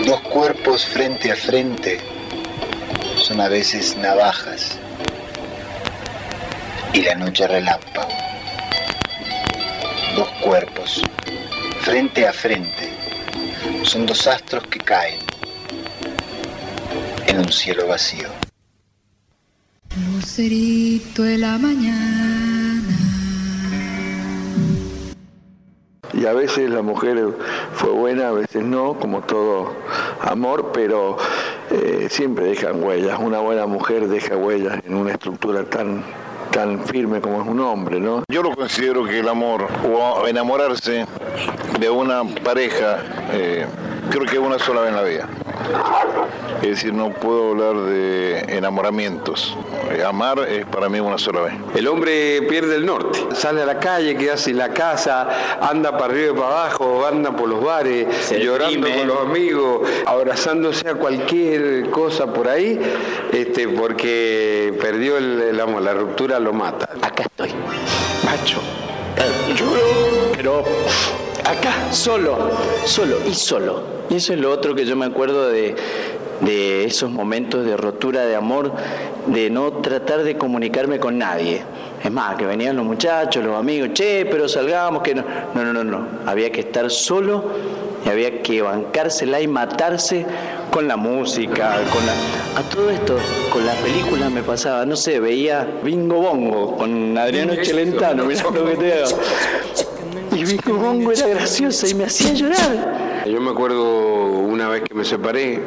Dos 0.04 0.20
cuerpos 0.22 0.84
frente 0.86 1.30
a 1.30 1.36
frente 1.36 2.00
son 3.16 3.40
a 3.40 3.48
veces 3.48 3.96
navajas 3.96 4.78
y 6.92 7.02
la 7.02 7.14
noche 7.14 7.46
relámpago. 7.46 8.08
Dos 10.16 10.28
cuerpos 10.42 11.02
frente 11.82 12.26
a 12.26 12.32
frente 12.32 12.90
son 13.84 14.06
dos 14.06 14.26
astros 14.26 14.66
que 14.66 14.78
caen 14.78 15.18
en 15.18 15.29
un 17.50 17.54
cielo 17.54 17.88
vacío. 17.88 18.28
Lucerito 20.14 21.24
de 21.24 21.36
la 21.36 21.58
mañana. 21.58 22.86
Y 26.12 26.26
a 26.26 26.32
veces 26.32 26.70
la 26.70 26.82
mujer 26.82 27.18
fue 27.74 27.90
buena, 27.90 28.28
a 28.28 28.30
veces 28.30 28.62
no, 28.62 28.96
como 29.00 29.22
todo 29.22 29.74
amor, 30.22 30.70
pero 30.72 31.16
eh, 31.72 32.06
siempre 32.08 32.44
dejan 32.44 32.84
huellas. 32.84 33.18
Una 33.18 33.40
buena 33.40 33.66
mujer 33.66 34.06
deja 34.06 34.36
huellas 34.36 34.78
en 34.86 34.94
una 34.94 35.10
estructura 35.10 35.64
tan 35.64 36.04
tan 36.52 36.84
firme 36.84 37.20
como 37.20 37.42
es 37.42 37.48
un 37.48 37.60
hombre, 37.60 37.98
¿no? 37.98 38.22
Yo 38.28 38.42
lo 38.42 38.54
considero 38.54 39.04
que 39.04 39.20
el 39.20 39.28
amor 39.28 39.66
o 39.84 40.26
enamorarse 40.26 41.04
de 41.80 41.90
una 41.90 42.22
pareja, 42.44 42.98
eh, 43.32 43.66
creo 44.10 44.26
que 44.26 44.34
es 44.34 44.38
una 44.38 44.58
sola 44.58 44.82
vez 44.82 44.90
en 44.90 44.96
la 44.96 45.02
vida. 45.02 45.28
Es 46.62 46.68
decir, 46.68 46.92
no 46.92 47.10
puedo 47.10 47.50
hablar 47.50 47.76
de 47.86 48.40
enamoramientos. 48.48 49.56
Eh, 49.90 50.04
Amar 50.04 50.40
es 50.40 50.66
para 50.66 50.88
mí 50.88 51.00
una 51.00 51.16
sola 51.16 51.40
vez. 51.40 51.54
El 51.74 51.88
hombre 51.88 52.42
pierde 52.42 52.76
el 52.76 52.84
norte, 52.84 53.18
sale 53.34 53.62
a 53.62 53.66
la 53.66 53.78
calle, 53.78 54.16
queda 54.16 54.36
sin 54.36 54.58
la 54.58 54.68
casa, 54.68 55.58
anda 55.60 55.92
para 55.92 56.12
arriba 56.12 56.32
y 56.32 56.34
para 56.34 56.46
abajo, 56.46 57.06
anda 57.06 57.32
por 57.32 57.48
los 57.48 57.64
bares, 57.64 58.06
llorando 58.30 58.88
con 58.88 59.06
los 59.06 59.20
amigos, 59.20 59.88
abrazándose 60.06 60.88
a 60.88 60.94
cualquier 60.94 61.88
cosa 61.90 62.26
por 62.26 62.46
ahí, 62.48 62.78
este, 63.32 63.68
porque 63.68 64.76
perdió 64.80 65.16
el, 65.16 65.40
el 65.40 65.60
amor, 65.60 65.82
la 65.82 65.94
ruptura 65.94 66.38
lo 66.38 66.52
mata. 66.52 66.90
Acá 67.02 67.22
estoy, 67.22 67.54
macho. 68.24 68.60
Pero 70.36 70.64
acá, 71.40 71.92
solo, 71.92 72.50
solo 72.84 73.16
y 73.26 73.34
solo. 73.34 73.82
Y 74.08 74.16
eso 74.16 74.32
es 74.32 74.40
lo 74.40 74.50
otro 74.50 74.74
que 74.74 74.84
yo 74.84 74.96
me 74.96 75.06
acuerdo 75.06 75.48
de, 75.48 75.76
de 76.40 76.84
esos 76.84 77.10
momentos 77.10 77.64
de 77.64 77.76
rotura 77.76 78.24
de 78.24 78.36
amor, 78.36 78.72
de 79.26 79.50
no 79.50 79.72
tratar 79.74 80.22
de 80.24 80.36
comunicarme 80.36 80.98
con 80.98 81.18
nadie. 81.18 81.62
Es 82.02 82.10
más, 82.10 82.36
que 82.36 82.46
venían 82.46 82.76
los 82.76 82.84
muchachos, 82.84 83.44
los 83.44 83.58
amigos, 83.58 83.90
che, 83.92 84.26
pero 84.26 84.48
salgamos, 84.48 85.02
que 85.02 85.14
no. 85.14 85.24
No, 85.54 85.64
no, 85.64 85.72
no, 85.72 85.84
no. 85.84 86.06
Había 86.26 86.50
que 86.50 86.60
estar 86.60 86.90
solo 86.90 87.44
y 88.04 88.08
había 88.08 88.42
que 88.42 88.62
bancársela 88.62 89.40
y 89.40 89.46
matarse 89.46 90.24
con 90.70 90.88
la 90.88 90.96
música, 90.96 91.76
con 91.92 92.06
la... 92.06 92.12
A 92.58 92.62
todo 92.70 92.90
esto, 92.90 93.18
con 93.52 93.66
la 93.66 93.74
película 93.74 94.30
me 94.30 94.42
pasaba, 94.42 94.86
no 94.86 94.96
sé, 94.96 95.20
veía 95.20 95.68
Bingo 95.82 96.16
Bongo 96.16 96.76
con 96.76 97.16
Adriano 97.18 97.52
Celentano, 97.62 98.24
mirá 98.24 98.42
lo 98.44 98.64
que 98.64 98.76
te 98.76 98.92
hago. 98.94 99.18
Bingo 100.50 100.78
Bongo 100.78 101.12
era 101.12 101.28
graciosa 101.28 101.86
y 101.88 101.94
me 101.94 102.04
hacía 102.04 102.32
llorar. 102.32 103.22
Yo 103.24 103.40
me 103.40 103.50
acuerdo 103.50 104.24
una 104.24 104.68
vez 104.68 104.82
que 104.82 104.94
me 104.94 105.04
separé, 105.04 105.60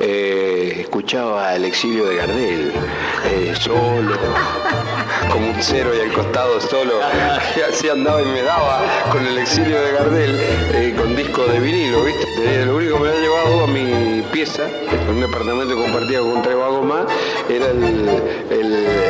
eh, 0.00 0.76
escuchaba 0.80 1.54
el 1.54 1.66
exilio 1.66 2.06
de 2.06 2.16
Gardel, 2.16 2.72
eh, 3.26 3.54
solo, 3.60 4.16
como 5.30 5.50
un 5.50 5.56
cero 5.60 5.90
y 5.94 6.00
al 6.00 6.12
costado 6.14 6.58
solo, 6.62 6.94
así 7.68 7.90
andaba 7.90 8.22
y 8.22 8.24
me 8.24 8.40
daba 8.40 8.80
con 9.10 9.26
el 9.26 9.36
exilio 9.36 9.78
de 9.78 9.92
Gardel, 9.92 10.40
eh, 10.72 10.94
con 10.96 11.14
disco 11.14 11.44
de 11.44 11.60
vinilo, 11.60 12.02
¿viste? 12.02 12.64
Lo 12.64 12.76
único 12.76 12.96
que 12.96 13.02
me 13.02 13.08
había 13.10 13.20
llevado 13.20 13.64
a 13.64 13.66
mi 13.66 14.22
pieza, 14.32 14.62
en 14.66 15.14
un 15.14 15.20
departamento 15.20 15.76
compartido 15.76 16.24
con 16.32 16.42
tres 16.42 16.56
vagos 16.56 16.86
más, 16.86 17.04
era 17.50 17.66
el, 17.66 18.08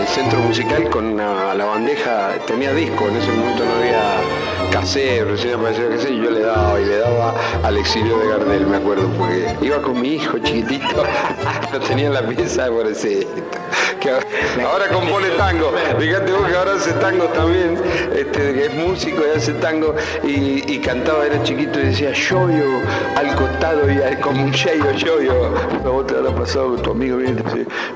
centro 0.08 0.40
musical 0.40 0.90
con 0.90 1.16
la 1.16 1.64
bandeja, 1.64 2.32
tenía 2.46 2.74
disco, 2.74 3.08
en 3.08 3.16
ese 3.16 3.30
momento 3.30 3.64
no 3.64 3.72
había 3.76 4.20
cassette, 4.72 5.24
recién 5.24 5.54
aparecía 5.54 5.88
cassette, 5.90 6.12
y 6.12 6.16
yo 6.16 6.30
le 6.30 6.40
daba 6.40 6.80
y 6.80 6.84
le 6.86 6.96
daba 6.96 7.34
al 7.62 7.76
exilio 7.76 8.18
de 8.18 8.28
Gardel, 8.28 8.66
me 8.66 8.78
acuerdo, 8.78 9.08
porque 9.18 9.54
iba 9.60 9.82
con 9.82 10.00
mi 10.00 10.14
hijo 10.14 10.38
chiquitito, 10.38 11.04
lo 11.72 11.80
tenía 11.80 12.06
en 12.06 12.14
la 12.14 12.22
pieza, 12.26 12.68
pobrecito. 12.68 13.28
Que 14.02 14.10
ahora- 14.62 14.88
compone 14.88 15.28
tango, 15.38 15.72
fíjate 15.98 16.32
vos 16.32 16.46
que 16.48 16.54
ahora 16.56 16.74
hace 16.74 16.92
tango 16.94 17.24
también, 17.26 17.78
este, 18.14 18.66
es 18.66 18.74
músico 18.74 19.22
y 19.26 19.36
hace 19.38 19.52
tango, 19.54 19.94
y, 20.24 20.78
cantaba, 20.78 21.24
era 21.26 21.40
chiquito 21.44 21.78
y 21.78 21.84
decía 21.86 22.10
yoyo 22.12 22.64
al 23.16 23.34
costado 23.36 23.88
y 23.90 24.02
al- 24.02 24.18
como 24.20 24.42
un 24.44 24.52
yeyo 24.52 24.90
yoyo. 24.92 25.32
A 25.84 25.88
vos 25.88 26.06
te 26.06 26.16
habrá 26.16 26.34
pasado 26.34 26.74
que 26.76 26.82
tu 26.82 26.90
amigo 26.90 27.16
viene 27.18 27.42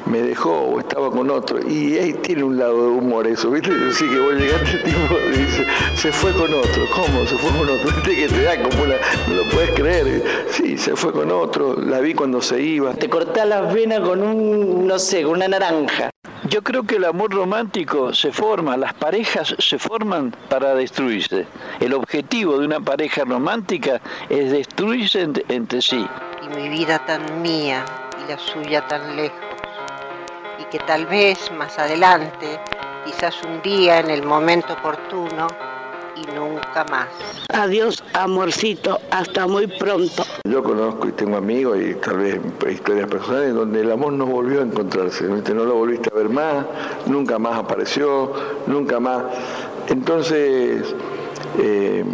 me 0.06 0.22
dejó 0.22 0.52
o 0.52 0.80
estaba 0.80 1.10
con 1.10 1.28
otro. 1.30 1.58
Y 1.68 1.98
ahí 1.98 2.12
tiene 2.14 2.44
un 2.44 2.56
lado 2.56 2.82
de 2.82 2.88
humor 2.98 3.26
eso, 3.26 3.50
¿viste? 3.50 3.70
Así 3.90 4.08
que 4.08 4.18
vos 4.20 4.34
llegaste 4.34 4.78
tipo 4.84 5.14
dice, 5.36 5.66
se 5.96 6.12
fue 6.12 6.32
con 6.34 6.54
otro. 6.54 6.84
¿Cómo? 6.94 7.26
Se 7.26 7.36
fue 7.36 7.50
con 7.50 7.68
otro. 7.68 7.90
Viste 7.96 8.14
que 8.16 8.28
te 8.28 8.42
da 8.44 8.56
como 8.62 8.82
una, 8.84 8.94
no 9.28 9.34
lo 9.34 9.50
puedes 9.50 9.70
creer. 9.72 10.22
Sí, 10.50 10.78
se 10.78 10.94
fue 10.94 11.12
con 11.12 11.30
otro. 11.32 11.74
La 11.80 11.98
vi 12.00 12.14
cuando 12.14 12.40
se 12.40 12.60
iba. 12.60 12.94
Te 12.94 13.08
cortás 13.10 13.46
las 13.48 13.72
venas 13.74 14.00
con 14.00 14.22
un, 14.22 14.86
no 14.86 14.98
sé, 14.98 15.22
con 15.24 15.32
una 15.32 15.48
naranja. 15.48 15.95
Yo 16.48 16.62
creo 16.62 16.84
que 16.84 16.96
el 16.96 17.04
amor 17.04 17.32
romántico 17.32 18.12
se 18.14 18.30
forma, 18.32 18.76
las 18.76 18.94
parejas 18.94 19.54
se 19.58 19.78
forman 19.78 20.32
para 20.48 20.74
destruirse. 20.74 21.46
El 21.80 21.92
objetivo 21.94 22.58
de 22.58 22.66
una 22.66 22.80
pareja 22.80 23.24
romántica 23.24 24.00
es 24.28 24.52
destruirse 24.52 25.26
ent- 25.26 25.44
entre 25.48 25.80
sí. 25.82 26.06
y 26.42 26.48
mi 26.56 26.68
vida 26.68 27.04
tan 27.04 27.42
mía 27.42 27.84
y 28.24 28.30
la 28.30 28.38
suya 28.38 28.86
tan 28.86 29.16
lejos. 29.16 29.38
Y 30.60 30.64
que 30.70 30.78
tal 30.80 31.06
vez 31.06 31.50
más 31.52 31.78
adelante, 31.78 32.60
quizás 33.04 33.42
un 33.42 33.60
día 33.62 33.98
en 34.00 34.10
el 34.10 34.22
momento 34.24 34.72
oportuno 34.74 35.48
y 36.16 36.34
nunca 36.34 36.84
más. 36.90 37.08
Adiós, 37.52 38.02
amorcito, 38.14 38.98
hasta 39.10 39.46
muy 39.46 39.66
pronto. 39.66 40.24
Yo 40.44 40.62
conozco 40.62 41.08
y 41.08 41.12
tengo 41.12 41.36
amigos 41.36 41.78
y 41.80 41.94
tal 41.94 42.18
vez 42.18 42.40
historias 42.70 43.08
personales 43.08 43.54
donde 43.54 43.80
el 43.80 43.90
amor 43.90 44.12
no 44.12 44.26
volvió 44.26 44.60
a 44.60 44.64
encontrarse, 44.64 45.24
no 45.24 45.64
lo 45.64 45.74
volviste 45.74 46.10
a 46.12 46.16
ver 46.16 46.28
más, 46.28 46.64
nunca 47.06 47.38
más 47.38 47.58
apareció, 47.58 48.32
nunca 48.66 49.00
más. 49.00 49.24
Entonces, 49.88 50.94
eh, 51.58 52.04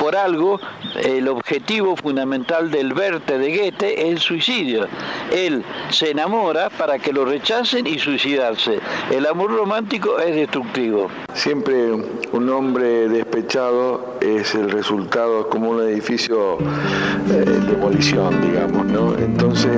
Por 0.00 0.16
algo, 0.16 0.58
el 1.04 1.28
objetivo 1.28 1.94
fundamental 1.94 2.70
del 2.70 2.94
Verte 2.94 3.36
de 3.36 3.54
Goethe 3.54 4.00
es 4.00 4.12
el 4.12 4.18
suicidio. 4.18 4.88
Él 5.30 5.62
se 5.90 6.12
enamora 6.12 6.70
para 6.70 6.98
que 6.98 7.12
lo 7.12 7.26
rechacen 7.26 7.86
y 7.86 7.98
suicidarse. 7.98 8.80
El 9.10 9.26
amor 9.26 9.54
romántico 9.54 10.18
es 10.18 10.34
destructivo. 10.34 11.08
siempre 11.34 11.92
un 11.92 12.48
hombre 12.48 13.08
despechado 13.10 14.16
es 14.22 14.54
el 14.54 14.70
resultado 14.70 15.46
como 15.50 15.70
un 15.70 15.82
edificio 15.82 16.56
eh, 16.58 17.60
demolición, 17.68 18.40
digamos, 18.40 18.86
¿no? 18.86 19.14
Entonces 19.18 19.70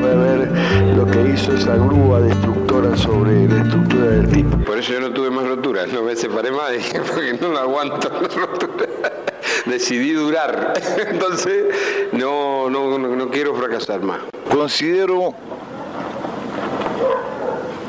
ver 0.00 0.50
lo 0.96 1.06
que 1.06 1.32
hizo 1.32 1.52
esa 1.54 1.76
grúa 1.76 2.20
destructora 2.20 2.96
sobre 2.96 3.48
la 3.48 3.62
estructura 3.62 4.06
del 4.06 4.28
tipo. 4.30 4.56
Por 4.58 4.78
eso 4.78 4.92
yo 4.92 5.00
no 5.00 5.10
tuve 5.12 5.30
más 5.30 5.46
roturas, 5.46 5.88
no 5.92 6.02
me 6.02 6.16
separé 6.16 6.50
más, 6.50 6.72
porque 7.14 7.38
no 7.40 7.56
aguanto 7.56 8.08
la 8.08 8.28
rotura. 8.28 8.86
Decidí 9.66 10.12
durar, 10.12 10.74
entonces 11.10 11.74
no, 12.12 12.70
no, 12.70 12.98
no, 12.98 13.08
no 13.08 13.30
quiero 13.30 13.54
fracasar 13.54 14.02
más. 14.02 14.20
Considero 14.50 15.34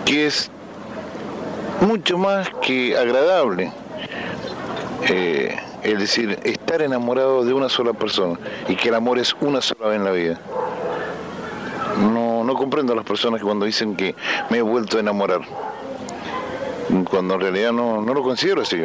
que 0.05 0.27
es 0.27 0.51
mucho 1.81 2.17
más 2.17 2.49
que 2.61 2.95
agradable 2.97 3.71
eh, 5.09 5.55
Es 5.83 5.99
decir, 5.99 6.37
estar 6.43 6.81
enamorado 6.81 7.43
de 7.43 7.53
una 7.53 7.67
sola 7.69 7.93
persona 7.93 8.37
y 8.67 8.75
que 8.75 8.89
el 8.89 8.95
amor 8.95 9.17
es 9.17 9.35
una 9.41 9.61
sola 9.61 9.87
vez 9.87 9.97
en 9.97 10.05
la 10.05 10.11
vida. 10.11 10.39
No, 12.51 12.57
comprendo 12.57 12.91
a 12.91 12.97
las 12.97 13.05
personas 13.05 13.39
que 13.39 13.45
cuando 13.45 13.65
dicen 13.65 13.95
que 13.95 14.13
me 14.49 14.57
he 14.57 14.61
vuelto 14.61 14.97
a 14.97 14.99
enamorar, 14.99 15.39
cuando 17.09 17.35
en 17.35 17.39
realidad 17.39 17.71
no, 17.71 18.01
no 18.01 18.13
lo 18.13 18.21
considero 18.21 18.63
así. 18.63 18.83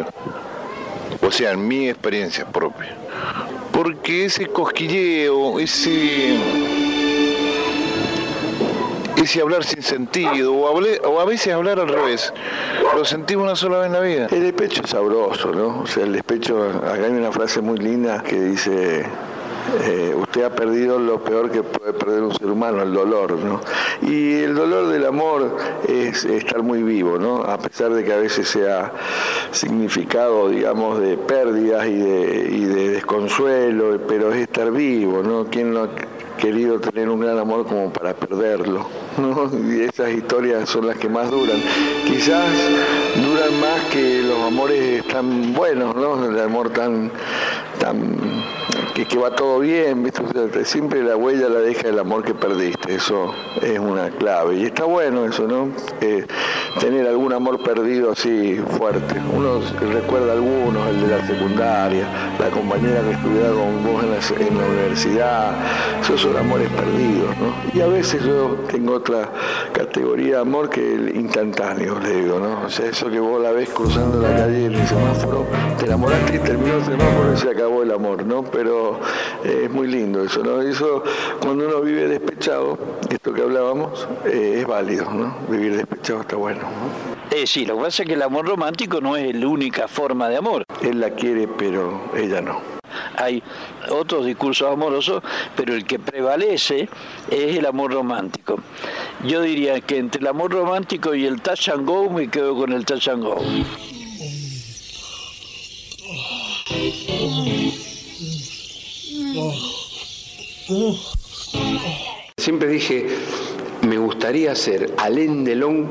O 1.20 1.30
sea, 1.32 1.50
en 1.50 1.66
mi 1.66 1.88
experiencia 1.88 2.46
propia. 2.46 2.96
Porque 3.72 4.26
ese 4.26 4.46
cosquilleo, 4.46 5.58
ese 5.58 6.36
ese 9.16 9.40
hablar 9.40 9.64
sin 9.64 9.82
sentido, 9.82 10.54
o, 10.54 10.80
o 11.08 11.20
a 11.20 11.24
veces 11.24 11.52
hablar 11.52 11.80
al 11.80 11.88
revés, 11.88 12.32
lo 12.94 13.04
sentimos 13.04 13.46
una 13.46 13.56
sola 13.56 13.78
vez 13.78 13.86
en 13.86 13.92
la 13.94 14.00
vida. 14.00 14.26
El 14.30 14.42
despecho 14.44 14.82
es 14.84 14.90
sabroso, 14.90 15.50
¿no? 15.50 15.80
O 15.80 15.86
sea, 15.88 16.04
el 16.04 16.12
despecho, 16.12 16.62
acá 16.62 17.04
hay 17.04 17.10
una 17.10 17.32
frase 17.32 17.60
muy 17.60 17.78
linda 17.78 18.22
que 18.22 18.40
dice, 18.40 19.04
eh, 19.84 20.14
usted 20.16 20.44
ha 20.44 20.50
perdido 20.50 20.98
lo 20.98 21.22
peor 21.22 21.50
que 21.50 21.62
puede 21.62 21.92
perder 21.92 22.22
un 22.22 22.34
ser 22.34 22.48
humano, 22.48 22.82
el 22.82 22.92
dolor, 22.92 23.32
¿no? 23.38 23.60
Y 24.02 24.34
el 24.34 24.54
dolor 24.54 24.88
del 24.88 25.06
amor 25.06 25.56
es 25.88 26.24
estar 26.24 26.62
muy 26.62 26.82
vivo, 26.82 27.18
¿no? 27.18 27.42
A 27.42 27.58
pesar 27.58 27.92
de 27.92 28.04
que 28.04 28.12
a 28.12 28.18
veces 28.18 28.48
sea 28.48 28.92
significado, 29.50 30.48
digamos, 30.48 31.00
de 31.00 31.16
pérdidas 31.16 31.86
y 31.86 31.96
de, 31.96 32.48
y 32.50 32.64
de 32.64 32.90
desconsuelo, 32.90 33.98
pero 34.06 34.32
es 34.32 34.42
estar 34.42 34.70
vivo, 34.70 35.22
¿no? 35.22 35.46
¿Quién 35.46 35.72
no 35.72 35.88
querido 36.36 36.78
tener 36.78 37.08
un 37.08 37.20
gran 37.20 37.38
amor 37.38 37.66
como 37.66 37.92
para 37.92 38.14
perderlo. 38.14 38.86
¿no? 39.18 39.50
Y 39.68 39.82
esas 39.82 40.12
historias 40.12 40.68
son 40.68 40.86
las 40.86 40.96
que 40.96 41.08
más 41.08 41.30
duran. 41.30 41.60
Quizás 42.06 42.46
duran 43.16 43.60
más 43.60 43.80
que 43.92 44.22
los 44.22 44.38
amores 44.40 45.06
tan 45.08 45.52
buenos, 45.54 45.94
¿no? 45.96 46.24
El 46.26 46.38
amor 46.40 46.70
tan, 46.70 47.10
tan 47.78 48.16
que, 49.04 49.18
va 49.18 49.30
todo 49.30 49.58
bien, 49.58 50.10
siempre 50.64 51.02
la 51.02 51.16
huella 51.16 51.48
la 51.50 51.60
deja 51.60 51.88
el 51.88 51.98
amor 51.98 52.24
que 52.24 52.32
perdiste, 52.32 52.94
eso 52.94 53.34
es 53.60 53.78
una 53.78 54.08
clave. 54.08 54.56
Y 54.56 54.64
está 54.64 54.84
bueno 54.84 55.26
eso, 55.26 55.46
¿no? 55.46 55.68
Eh, 56.00 56.24
tener 56.80 57.06
algún 57.06 57.32
amor 57.34 57.62
perdido 57.62 58.12
así 58.12 58.58
fuerte. 58.78 59.20
Uno 59.34 59.60
recuerda 59.92 60.32
algunos, 60.32 60.88
el 60.88 61.02
de 61.02 61.08
la 61.08 61.26
secundaria, 61.26 62.08
la 62.38 62.48
compañera 62.48 63.02
que 63.02 63.10
estudiaba 63.10 63.54
con 63.54 63.84
vos 63.84 64.02
en 64.02 64.10
la, 64.10 64.48
en 64.48 64.58
la 64.58 64.66
universidad, 64.66 65.54
esos 66.00 66.20
son 66.20 66.36
amores 66.36 66.70
perdidos, 66.70 67.36
¿no? 67.36 67.54
Y 67.78 67.82
a 67.82 67.88
veces 67.88 68.24
yo 68.24 68.56
tengo 68.70 68.94
otra 68.94 69.30
categoría 69.72 70.36
de 70.36 70.40
amor 70.40 70.70
que 70.70 70.94
el 70.94 71.16
instantáneo, 71.16 71.98
le 72.00 72.22
digo, 72.22 72.38
¿no? 72.38 72.64
O 72.64 72.70
sea, 72.70 72.86
eso 72.86 73.10
que 73.10 73.20
vos 73.20 73.42
la 73.42 73.52
ves 73.52 73.68
cruzando 73.70 74.20
la 74.20 74.34
calle 74.34 74.66
en 74.66 74.74
el 74.74 74.86
semáforo, 74.86 75.46
te 75.78 75.84
enamoraste 75.84 76.36
y 76.36 76.38
terminó 76.38 76.76
el 76.76 76.84
semáforo 76.84 77.34
y 77.34 77.36
se 77.36 77.50
acabó 77.50 77.82
el 77.82 77.92
amor, 77.92 78.24
¿no? 78.24 78.42
Pero 78.42 78.85
eh, 79.44 79.62
es 79.64 79.70
muy 79.70 79.88
lindo 79.88 80.24
eso, 80.24 80.42
¿no? 80.42 80.60
Eso 80.60 81.02
cuando 81.40 81.66
uno 81.66 81.80
vive 81.80 82.08
despechado, 82.08 82.78
esto 83.10 83.32
que 83.32 83.42
hablábamos, 83.42 84.06
eh, 84.26 84.58
es 84.60 84.66
válido, 84.66 85.10
¿no? 85.10 85.36
Vivir 85.48 85.76
despechado 85.76 86.20
está 86.20 86.36
bueno. 86.36 86.60
¿no? 86.60 87.16
Eh, 87.36 87.46
sí, 87.46 87.66
lo 87.66 87.76
que 87.76 87.82
pasa 87.82 88.02
es 88.02 88.08
que 88.08 88.14
el 88.14 88.22
amor 88.22 88.46
romántico 88.46 89.00
no 89.00 89.16
es 89.16 89.34
la 89.34 89.48
única 89.48 89.88
forma 89.88 90.28
de 90.28 90.36
amor. 90.36 90.64
Él 90.82 91.00
la 91.00 91.10
quiere, 91.10 91.48
pero 91.48 92.00
ella 92.16 92.40
no. 92.40 92.60
Hay 93.16 93.42
otros 93.90 94.26
discursos 94.26 94.70
amorosos, 94.70 95.22
pero 95.56 95.74
el 95.74 95.84
que 95.84 95.98
prevalece 95.98 96.88
es 97.30 97.56
el 97.56 97.66
amor 97.66 97.92
romántico. 97.92 98.60
Yo 99.24 99.42
diría 99.42 99.80
que 99.80 99.98
entre 99.98 100.20
el 100.20 100.26
amor 100.28 100.52
romántico 100.52 101.14
y 101.14 101.26
el 101.26 101.40
touch 101.40 101.68
and 101.68 101.86
go 101.86 102.08
me 102.08 102.28
quedo 102.28 102.56
con 102.56 102.72
el 102.72 102.84
touch 102.84 103.08
and 103.08 103.24
go. 103.24 103.36
Siempre 112.36 112.68
dije, 112.68 113.06
me 113.82 113.98
gustaría 113.98 114.54
ser 114.54 114.92
Alén 114.98 115.44
Delón, 115.44 115.86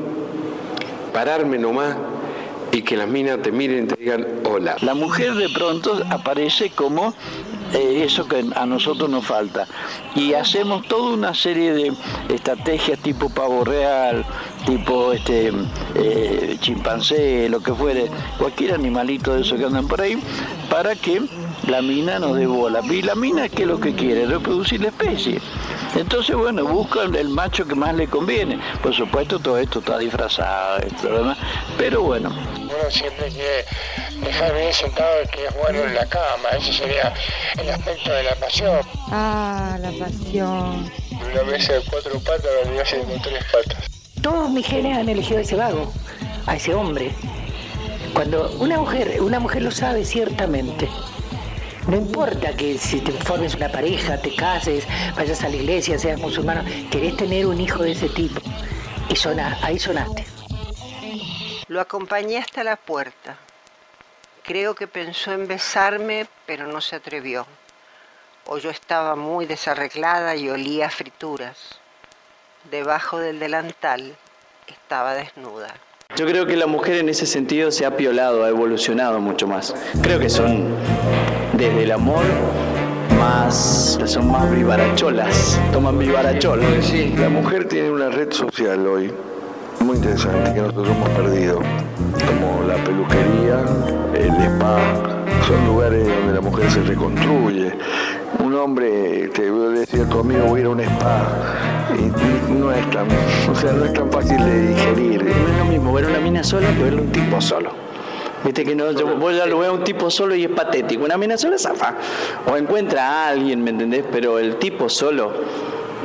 pararme 1.12 1.58
nomás 1.58 1.96
y 2.72 2.82
que 2.82 2.96
las 2.96 3.08
minas 3.08 3.40
te 3.42 3.52
miren 3.52 3.84
y 3.84 3.86
te 3.88 3.96
digan 3.96 4.26
hola. 4.44 4.76
La 4.82 4.94
mujer 4.94 5.34
de 5.34 5.48
pronto 5.48 6.02
aparece 6.10 6.70
como 6.70 7.14
eh, 7.72 8.02
eso 8.04 8.28
que 8.28 8.44
a 8.54 8.66
nosotros 8.66 9.08
nos 9.08 9.24
falta. 9.24 9.66
Y 10.14 10.34
hacemos 10.34 10.86
toda 10.88 11.14
una 11.14 11.34
serie 11.34 11.72
de 11.72 11.92
estrategias 12.28 12.98
tipo 13.00 13.30
pavo 13.30 13.64
real, 13.64 14.24
tipo 14.66 15.12
este 15.12 15.52
eh, 15.94 16.56
chimpancé, 16.60 17.48
lo 17.48 17.60
que 17.60 17.72
fuere, 17.72 18.10
cualquier 18.38 18.74
animalito 18.74 19.34
de 19.34 19.40
esos 19.40 19.58
que 19.58 19.64
andan 19.64 19.88
por 19.88 20.00
ahí, 20.00 20.18
para 20.68 20.94
que 20.94 21.22
la 21.66 21.82
mina 21.82 22.18
nos 22.18 22.36
dé 22.36 22.46
bola. 22.46 22.80
Y 22.84 23.02
la 23.02 23.14
mina, 23.14 23.48
¿qué 23.48 23.62
es 23.62 23.68
lo 23.68 23.80
que 23.80 23.94
quiere? 23.94 24.26
Reproducir 24.26 24.80
la 24.80 24.88
especie. 24.88 25.40
Entonces, 25.94 26.36
bueno, 26.36 26.64
buscan 26.64 27.14
el 27.14 27.28
macho 27.28 27.66
que 27.66 27.74
más 27.74 27.94
le 27.94 28.06
conviene. 28.06 28.58
Por 28.82 28.94
supuesto, 28.94 29.38
todo 29.38 29.58
esto 29.58 29.78
está 29.80 29.98
disfrazado, 29.98 30.80
pero 31.78 32.02
bueno. 32.02 32.30
Uno 32.56 32.90
siempre 32.90 33.28
quiere 33.28 33.64
dejar 34.22 34.54
bien 34.54 34.72
sentado 34.72 35.20
el 35.20 35.28
que 35.30 35.46
es 35.46 35.56
bueno 35.56 35.80
en 35.80 35.94
la 35.94 36.06
cama, 36.06 36.50
ese 36.58 36.72
sería 36.72 37.14
el 37.58 37.70
aspecto 37.70 38.12
de 38.12 38.22
la 38.24 38.34
pasión. 38.36 38.80
Ah, 39.10 39.78
la 39.80 39.90
pasión. 39.92 40.90
Una 41.10 41.42
mesa 41.44 41.72
de 41.74 41.80
cuatro 41.90 42.18
patas, 42.20 42.44
la 42.64 43.04
con 43.04 43.22
tres 43.22 43.44
patas. 43.50 43.90
Todos 44.22 44.50
mis 44.50 44.66
genes 44.66 44.98
han 44.98 45.08
elegido 45.08 45.38
a 45.38 45.42
ese 45.42 45.56
vago, 45.56 45.92
a 46.46 46.56
ese 46.56 46.74
hombre. 46.74 47.12
Cuando 48.12 48.50
una 48.58 48.78
mujer, 48.78 49.18
una 49.20 49.40
mujer 49.40 49.62
lo 49.62 49.70
sabe 49.70 50.04
ciertamente. 50.04 50.88
No 51.88 51.96
importa 51.96 52.52
que 52.56 52.76
si 52.78 53.00
te 53.00 53.12
formes 53.12 53.54
una 53.54 53.68
pareja, 53.68 54.20
te 54.20 54.34
cases, 54.34 54.84
vayas 55.14 55.44
a 55.44 55.48
la 55.48 55.54
iglesia, 55.54 55.96
seas 55.96 56.18
musulmano, 56.18 56.64
querés 56.90 57.16
tener 57.16 57.46
un 57.46 57.60
hijo 57.60 57.84
de 57.84 57.92
ese 57.92 58.08
tipo. 58.08 58.40
Y 59.08 59.14
sona, 59.14 59.56
ahí 59.62 59.78
sonaste. 59.78 60.26
Lo 61.68 61.80
acompañé 61.80 62.38
hasta 62.38 62.64
la 62.64 62.74
puerta. 62.74 63.36
Creo 64.42 64.74
que 64.74 64.88
pensó 64.88 65.32
en 65.32 65.46
besarme, 65.46 66.26
pero 66.44 66.66
no 66.66 66.80
se 66.80 66.96
atrevió. 66.96 67.46
O 68.46 68.58
yo 68.58 68.70
estaba 68.70 69.14
muy 69.14 69.46
desarreglada 69.46 70.34
y 70.34 70.48
olía 70.48 70.86
a 70.86 70.90
frituras. 70.90 71.78
Debajo 72.68 73.20
del 73.20 73.38
delantal 73.38 74.16
estaba 74.66 75.14
desnuda. 75.14 75.72
Yo 76.16 76.26
creo 76.26 76.46
que 76.46 76.56
la 76.56 76.66
mujer 76.66 76.96
en 76.96 77.08
ese 77.08 77.26
sentido 77.26 77.70
se 77.70 77.86
ha 77.86 77.96
piolado, 77.96 78.42
ha 78.42 78.48
evolucionado 78.48 79.20
mucho 79.20 79.46
más. 79.46 79.74
Creo 80.02 80.18
que 80.18 80.28
son 80.28 80.74
desde 81.56 81.82
el 81.84 81.92
amor 81.92 82.24
más 83.18 83.98
son 84.04 84.30
más 84.30 84.50
vivaracholas, 84.50 85.60
toman 85.72 85.98
vivarachol. 85.98 86.60
Sí, 86.82 87.14
la 87.18 87.28
mujer 87.28 87.66
tiene 87.66 87.90
una 87.90 88.08
red 88.10 88.30
social 88.30 88.86
hoy 88.86 89.12
muy 89.80 89.96
interesante 89.96 90.54
que 90.54 90.60
nosotros 90.60 90.88
hemos 90.88 91.08
perdido, 91.10 91.60
como 92.26 92.62
la 92.66 92.74
peluquería, 92.76 93.64
el 94.14 94.30
spa, 94.30 94.78
son 95.46 95.66
lugares 95.66 96.06
donde 96.06 96.32
la 96.32 96.40
mujer 96.40 96.70
se 96.70 96.82
reconstruye. 96.82 97.72
Un 98.40 98.54
hombre, 98.54 99.28
te 99.28 99.50
voy 99.50 99.66
a 99.66 99.80
decir 99.80 100.06
conmigo 100.08 100.46
voy 100.46 100.58
a 100.58 100.60
ir 100.62 100.66
a 100.66 100.70
un 100.70 100.80
spa, 100.80 101.28
y 101.94 102.52
no 102.52 102.72
es 102.72 102.90
tan, 102.90 103.06
o 103.50 103.54
sea, 103.54 103.72
no 103.72 103.84
es 103.84 103.92
tan 103.92 104.10
fácil 104.10 104.38
de 104.38 104.68
digerir. 104.68 105.24
No 105.24 105.30
es 105.30 105.58
lo 105.58 105.64
mismo 105.66 105.92
ver 105.92 106.06
una 106.06 106.18
mina 106.18 106.42
sola 106.42 106.68
que 106.74 106.82
verle 106.82 107.02
un 107.02 107.12
tipo 107.12 107.40
solo. 107.40 107.85
Viste 108.46 108.64
que 108.64 108.76
no, 108.76 108.92
yo, 108.92 109.16
vos 109.16 109.34
ya 109.36 109.44
lo 109.44 109.58
veo 109.58 109.72
a 109.72 109.74
un 109.74 109.82
tipo 109.82 110.08
solo 110.08 110.36
y 110.36 110.44
es 110.44 110.50
patético. 110.50 111.04
Una 111.04 111.16
mina 111.16 111.36
sola 111.36 111.58
zafa. 111.58 111.96
O 112.46 112.56
encuentra 112.56 113.04
a 113.04 113.28
alguien, 113.30 113.64
¿me 113.64 113.70
entendés? 113.70 114.04
Pero 114.12 114.38
el 114.38 114.54
tipo 114.58 114.88
solo 114.88 115.32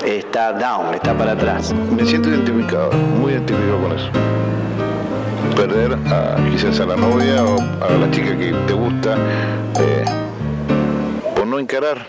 está 0.04 0.52
down, 0.54 0.96
está 0.96 1.16
para 1.16 1.34
atrás. 1.34 1.72
Me 1.96 2.04
siento 2.04 2.30
identificado, 2.30 2.92
muy 2.94 3.34
identificado 3.34 3.82
con 3.84 3.92
eso. 3.92 4.10
Perder 5.56 5.94
a, 5.94 6.38
quizás 6.50 6.80
a 6.80 6.88
la 6.88 6.96
novia 6.96 7.46
o 7.46 7.60
a 7.60 7.92
la 7.92 8.10
chica 8.10 8.36
que 8.36 8.52
te 8.66 8.74
gusta 8.74 9.16
eh, 9.80 10.04
por 11.36 11.46
no 11.46 11.60
encarar, 11.60 12.08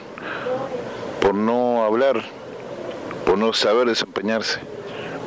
por 1.21 1.35
no 1.35 1.85
hablar, 1.85 2.23
por 3.27 3.37
no 3.37 3.53
saber 3.53 3.87
desempeñarse 3.88 4.72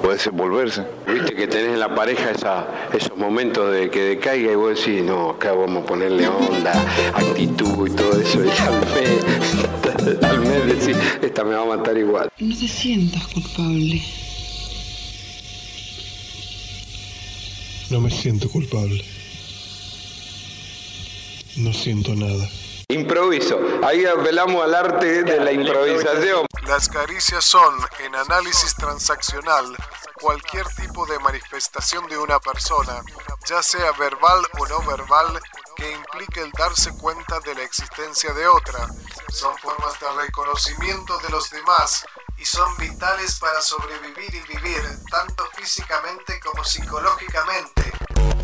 o 0.06 0.12
desenvolverse. 0.12 0.84
Viste 1.08 1.36
que 1.36 1.48
tenés 1.48 1.74
en 1.74 1.80
la 1.80 1.94
pareja 1.94 2.32
esa, 2.32 2.68
esos 2.94 3.18
momentos 3.18 3.74
de 3.74 3.89
que 3.89 4.02
decaiga 4.02 4.52
y 4.52 4.56
vos 4.56 4.78
decís, 4.78 5.04
no, 5.04 5.32
acá 5.32 5.54
vamos 5.54 5.84
a 5.84 5.86
ponerle 5.86 6.28
onda, 6.28 6.74
actitud 7.13 7.88
y 7.88 7.96
todo 7.96 8.20
eso, 8.20 8.46
y 8.46 8.50
al 8.50 8.80
mes, 8.94 10.24
al 10.24 10.39
mes 10.41 10.65
decís, 10.68 10.98
esta 11.22 11.44
me 11.44 11.56
va 11.56 11.62
a 11.62 11.78
matar 11.78 11.98
igual. 11.98 12.30
No 12.39 12.56
te 12.56 12.68
sientas 12.68 13.26
culpable. 13.28 14.02
No 17.89 18.02
me 18.02 18.12
siento 18.12 18.50
culpable. 18.50 19.04
No 21.58 21.72
siento 21.72 22.15
nada. 22.15 22.50
Improviso. 22.88 23.60
Ahí 23.84 24.06
apelamos 24.06 24.63
al 24.63 24.76
arte 24.76 25.24
de 25.24 25.39
la 25.39 25.52
improvisación. 25.52 26.45
Las 26.67 26.88
caricias 26.88 27.43
son, 27.43 27.76
en 28.00 28.13
análisis 28.15 28.76
transaccional, 28.76 29.76
cualquier 30.21 30.67
tipo 30.67 31.06
de 31.08 31.17
manifestación 31.19 32.08
de 32.08 32.17
una 32.17 32.39
persona, 32.39 33.02
ya 33.48 33.63
sea 33.63 33.91
verbal 33.93 34.39
o 34.60 34.67
no 34.67 34.82
verbal, 34.84 35.39
que 35.76 35.91
implique 35.91 36.41
el 36.41 36.52
darse 36.52 36.95
cuenta 36.98 37.39
de 37.39 37.56
la 37.56 37.63
existencia 37.63 38.34
de 38.34 38.48
otra. 38.48 38.88
Son 39.30 39.58
formas 39.58 40.00
de 40.00 40.12
reconocimiento 40.24 41.17
de 41.19 41.30
los 41.30 41.50
demás 41.50 42.06
y 42.38 42.45
son 42.45 42.76
vitales 42.78 43.39
para 43.39 43.62
sobrevivir 43.62 44.36
y 44.36 44.41
vivir, 44.41 44.82
tanto 45.10 45.43
físicamente 45.56 46.39
como 46.39 46.63
psicológicamente. 46.63 47.95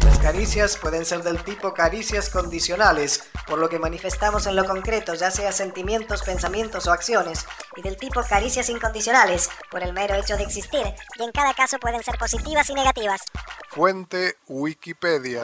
Las 0.04 0.18
caricias 0.20 0.78
pueden 0.78 1.06
ser 1.06 1.24
del 1.24 1.44
tipo 1.44 1.74
caricias 1.74 2.30
condicionales, 2.30 3.24
por 3.48 3.60
lo 3.60 3.70
que 3.70 3.80
manifestamos 3.80 4.48
en 4.48 4.56
lo 4.56 4.66
concreto, 4.66 5.14
ya 5.14 5.32
sea 5.32 5.52
sentimientos, 5.52 6.24
pensamientos 6.24 6.88
o 6.88 6.92
acciones, 6.92 7.46
y 7.76 7.82
del 7.82 7.98
tipo 7.98 8.22
caricias 8.24 8.70
incondicionales, 8.70 9.50
por 9.70 9.84
el 9.84 9.94
mero 9.94 10.16
hecho 10.16 10.38
de 10.38 10.44
existir, 10.44 10.86
y 11.18 11.24
en 11.24 11.32
cada 11.32 11.54
caso 11.54 11.78
pueden 11.80 12.04
ser 12.04 12.18
positivas 12.18 12.70
y 12.70 12.74
negativas. 12.74 13.22
Fuente 13.70 14.38
Wikipedia. 14.48 15.44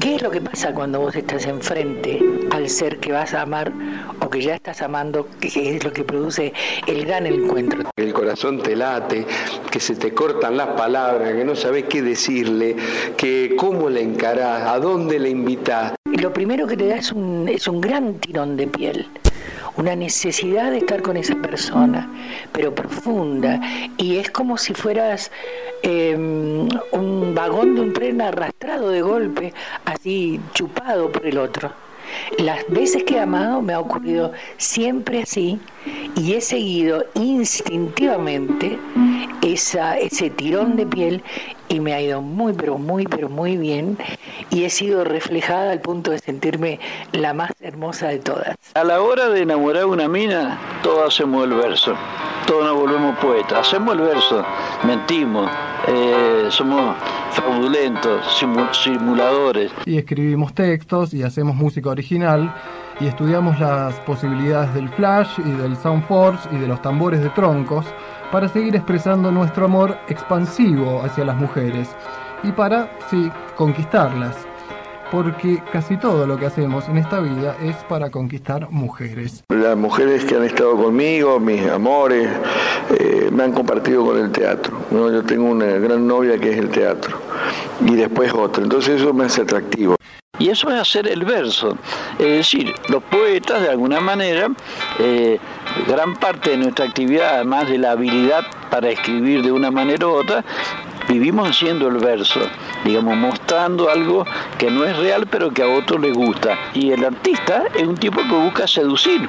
¿Qué 0.00 0.16
es 0.16 0.22
lo 0.22 0.32
que 0.32 0.40
pasa 0.40 0.74
cuando 0.74 0.98
vos 0.98 1.14
estás 1.14 1.46
enfrente 1.46 2.20
al 2.50 2.68
ser 2.68 2.98
que 2.98 3.12
vas 3.12 3.32
a 3.34 3.42
amar 3.42 3.72
o 4.20 4.28
que 4.28 4.42
ya 4.42 4.56
estás 4.56 4.82
amando, 4.82 5.28
que 5.40 5.76
es 5.76 5.84
lo 5.84 5.92
que 5.92 6.02
produce 6.02 6.52
el 6.88 7.06
gran 7.06 7.24
encuentro? 7.24 7.88
El 7.96 8.12
corazón 8.12 8.60
te 8.60 8.74
late, 8.74 9.24
que 9.70 9.78
se 9.78 9.94
te 9.94 10.12
cortan 10.12 10.56
las 10.56 10.68
palabras, 10.70 11.32
que 11.32 11.44
no 11.44 11.54
sabes 11.54 11.84
qué 11.84 12.02
decirle, 12.02 12.74
que 13.16 13.54
cómo 13.56 13.88
le 13.88 14.02
encarás, 14.02 14.66
a 14.68 14.80
dónde 14.80 15.20
le 15.20 15.30
invitás. 15.30 15.94
Lo 16.04 16.32
primero 16.32 16.66
que 16.66 16.76
te 16.76 16.88
da 16.88 16.96
es 16.96 17.12
un, 17.12 17.48
es 17.48 17.68
un 17.68 17.80
gran 17.80 18.14
tirón 18.14 18.56
de 18.56 18.66
piel 18.66 19.06
una 19.76 19.94
necesidad 19.94 20.70
de 20.70 20.78
estar 20.78 21.02
con 21.02 21.16
esa 21.16 21.34
persona, 21.36 22.08
pero 22.52 22.74
profunda. 22.74 23.60
Y 23.96 24.16
es 24.16 24.30
como 24.30 24.56
si 24.56 24.74
fueras 24.74 25.30
em, 25.82 26.68
un 26.92 27.34
vagón 27.34 27.74
de 27.74 27.80
un 27.82 27.92
tren 27.92 28.20
arrastrado 28.20 28.90
de 28.90 29.02
golpe, 29.02 29.52
así 29.84 30.40
chupado 30.54 31.10
por 31.12 31.26
el 31.26 31.38
otro. 31.38 31.70
Las 32.38 32.66
veces 32.68 33.04
que 33.04 33.16
he 33.16 33.20
amado 33.20 33.60
me 33.62 33.72
ha 33.72 33.80
ocurrido 33.80 34.32
siempre 34.58 35.22
así 35.22 35.58
y 36.16 36.34
he 36.34 36.40
seguido 36.40 37.04
instintivamente 37.14 38.78
esa, 39.42 39.98
ese 39.98 40.30
tirón 40.30 40.76
de 40.76 40.86
piel 40.86 41.22
y 41.68 41.80
me 41.80 41.94
ha 41.94 42.00
ido 42.00 42.20
muy, 42.22 42.52
pero 42.52 42.78
muy, 42.78 43.04
pero 43.04 43.28
muy 43.28 43.56
bien. 43.56 43.98
Y 44.50 44.64
he 44.64 44.70
sido 44.70 45.04
reflejada 45.04 45.72
al 45.72 45.80
punto 45.80 46.10
de 46.10 46.18
sentirme 46.18 46.78
la 47.12 47.32
más 47.34 47.50
hermosa 47.60 48.08
de 48.08 48.18
todas. 48.18 48.56
A 48.74 48.84
la 48.84 49.00
hora 49.00 49.28
de 49.28 49.42
enamorar 49.42 49.84
a 49.84 49.86
una 49.86 50.08
mina, 50.08 50.58
todos 50.82 51.14
hacemos 51.14 51.44
el 51.44 51.54
verso, 51.54 51.94
todos 52.46 52.64
nos 52.64 52.76
volvemos 52.76 53.18
poetas, 53.18 53.66
hacemos 53.66 53.94
el 53.94 54.02
verso, 54.02 54.44
mentimos, 54.84 55.50
eh, 55.88 56.46
somos 56.50 56.96
fraudulentos, 57.32 58.24
simuladores. 58.72 59.72
Y 59.84 59.98
escribimos 59.98 60.54
textos 60.54 61.12
y 61.14 61.22
hacemos 61.22 61.56
música 61.56 61.90
original 61.90 62.54
y 63.00 63.06
estudiamos 63.06 63.60
las 63.60 63.94
posibilidades 64.00 64.72
del 64.74 64.88
flash 64.88 65.38
y 65.38 65.50
del 65.50 65.76
soundforce 65.76 66.48
y 66.52 66.56
de 66.56 66.66
los 66.66 66.80
tambores 66.80 67.20
de 67.20 67.28
troncos 67.30 67.84
para 68.30 68.48
seguir 68.48 68.74
expresando 68.76 69.30
nuestro 69.30 69.66
amor 69.66 69.96
expansivo 70.08 71.02
hacia 71.02 71.24
las 71.24 71.36
mujeres 71.36 71.88
y 72.42 72.52
para, 72.52 72.90
sí, 73.10 73.30
conquistarlas. 73.54 74.36
Porque 75.10 75.62
casi 75.72 75.96
todo 75.96 76.26
lo 76.26 76.36
que 76.36 76.46
hacemos 76.46 76.88
en 76.88 76.98
esta 76.98 77.20
vida 77.20 77.56
es 77.62 77.76
para 77.84 78.10
conquistar 78.10 78.68
mujeres. 78.70 79.44
Las 79.50 79.76
mujeres 79.76 80.24
que 80.24 80.34
han 80.34 80.42
estado 80.42 80.76
conmigo, 80.76 81.38
mis 81.38 81.64
amores, 81.68 82.28
eh, 82.98 83.30
me 83.30 83.44
han 83.44 83.52
compartido 83.52 84.04
con 84.04 84.18
el 84.18 84.32
teatro. 84.32 84.76
Yo 84.90 85.22
tengo 85.22 85.44
una 85.44 85.66
gran 85.66 86.08
novia 86.08 86.36
que 86.38 86.50
es 86.50 86.58
el 86.58 86.70
teatro 86.70 87.20
y 87.86 87.94
después 87.94 88.32
otra. 88.34 88.64
Entonces 88.64 89.00
eso 89.00 89.14
me 89.14 89.26
hace 89.26 89.42
atractivo. 89.42 89.94
Y 90.38 90.50
eso 90.50 90.70
es 90.70 90.80
hacer 90.80 91.08
el 91.08 91.24
verso. 91.24 91.78
Es 92.18 92.38
decir, 92.38 92.74
los 92.88 93.02
poetas 93.04 93.62
de 93.62 93.70
alguna 93.70 94.00
manera, 94.00 94.48
eh, 94.98 95.38
gran 95.86 96.14
parte 96.16 96.50
de 96.50 96.56
nuestra 96.58 96.86
actividad, 96.86 97.34
además 97.36 97.68
de 97.68 97.78
la 97.78 97.92
habilidad 97.92 98.44
para 98.70 98.90
escribir 98.90 99.42
de 99.42 99.52
una 99.52 99.70
manera 99.70 100.06
u 100.06 100.10
otra, 100.10 100.44
vivimos 101.08 101.48
haciendo 101.48 101.88
el 101.88 101.98
verso, 101.98 102.40
digamos, 102.84 103.16
mostrando 103.16 103.88
algo 103.90 104.24
que 104.58 104.70
no 104.70 104.84
es 104.84 104.96
real 104.96 105.26
pero 105.30 105.50
que 105.50 105.62
a 105.62 105.68
otro 105.68 105.98
le 105.98 106.12
gusta. 106.12 106.58
Y 106.74 106.90
el 106.90 107.04
artista 107.04 107.64
es 107.74 107.86
un 107.86 107.96
tipo 107.96 108.20
que 108.22 108.34
busca 108.34 108.66
seducir 108.66 109.28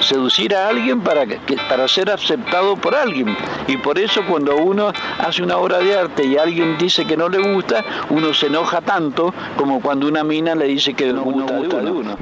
seducir 0.00 0.54
a 0.54 0.68
alguien 0.68 1.00
para, 1.00 1.24
para 1.68 1.88
ser 1.88 2.10
aceptado 2.10 2.76
por 2.76 2.94
alguien. 2.94 3.36
Y 3.66 3.76
por 3.78 3.98
eso 3.98 4.22
cuando 4.28 4.56
uno 4.56 4.92
hace 5.18 5.42
una 5.42 5.56
obra 5.58 5.78
de 5.78 5.98
arte 5.98 6.24
y 6.24 6.36
alguien 6.36 6.78
dice 6.78 7.04
que 7.04 7.16
no 7.16 7.28
le 7.28 7.38
gusta, 7.38 7.84
uno 8.10 8.32
se 8.34 8.46
enoja 8.46 8.80
tanto 8.80 9.34
como 9.56 9.80
cuando 9.80 10.06
una 10.06 10.24
mina 10.24 10.54
le 10.54 10.66
dice 10.66 10.94
que 10.94 11.12
no, 11.12 11.22
gusta, 11.22 11.80
de 11.80 11.90
uno. 11.90 12.16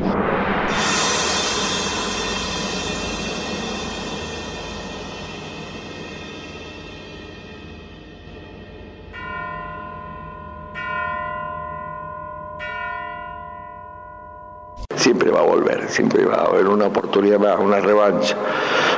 Siempre 15.06 15.30
va 15.30 15.38
a 15.38 15.44
volver, 15.44 15.88
siempre 15.88 16.24
va 16.24 16.38
a 16.38 16.46
haber 16.46 16.66
una 16.66 16.86
oportunidad 16.86 17.38
más, 17.38 17.60
una 17.60 17.78
revancha. 17.78 18.36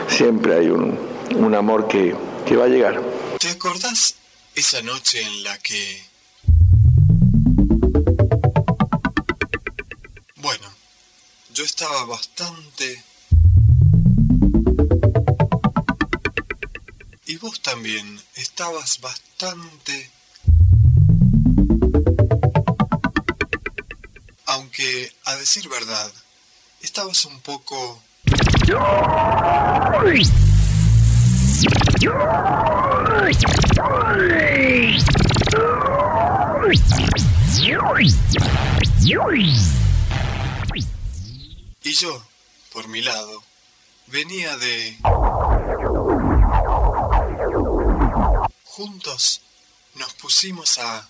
Siempre 0.08 0.54
hay 0.54 0.68
un, 0.70 0.98
un 1.34 1.54
amor 1.54 1.86
que, 1.86 2.16
que 2.46 2.56
va 2.56 2.64
a 2.64 2.68
llegar. 2.68 3.02
¿Te 3.38 3.50
acordás 3.50 4.14
esa 4.54 4.80
noche 4.80 5.20
en 5.20 5.44
la 5.44 5.58
que... 5.58 6.02
Bueno, 10.36 10.66
yo 11.52 11.64
estaba 11.64 12.06
bastante... 12.06 13.04
Y 17.26 17.36
vos 17.36 17.60
también 17.60 18.18
estabas 18.34 18.98
bastante... 19.02 20.10
Aunque, 24.46 25.12
a 25.28 25.36
decir 25.36 25.68
verdad, 25.68 26.10
estabas 26.80 27.26
un 27.26 27.38
poco... 27.40 28.02
Y 41.82 41.92
yo, 41.92 42.24
por 42.72 42.88
mi 42.88 43.02
lado, 43.02 43.42
venía 44.06 44.56
de... 44.56 44.96
Juntos 48.64 49.42
nos 49.94 50.14
pusimos 50.14 50.78
a... 50.78 51.06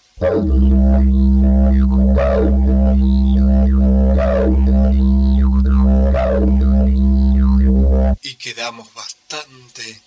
Y 8.31 8.35
quedamos 8.35 8.93
bastante... 8.93 10.03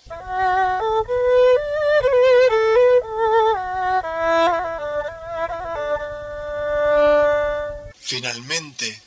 Finalmente... 7.98 9.02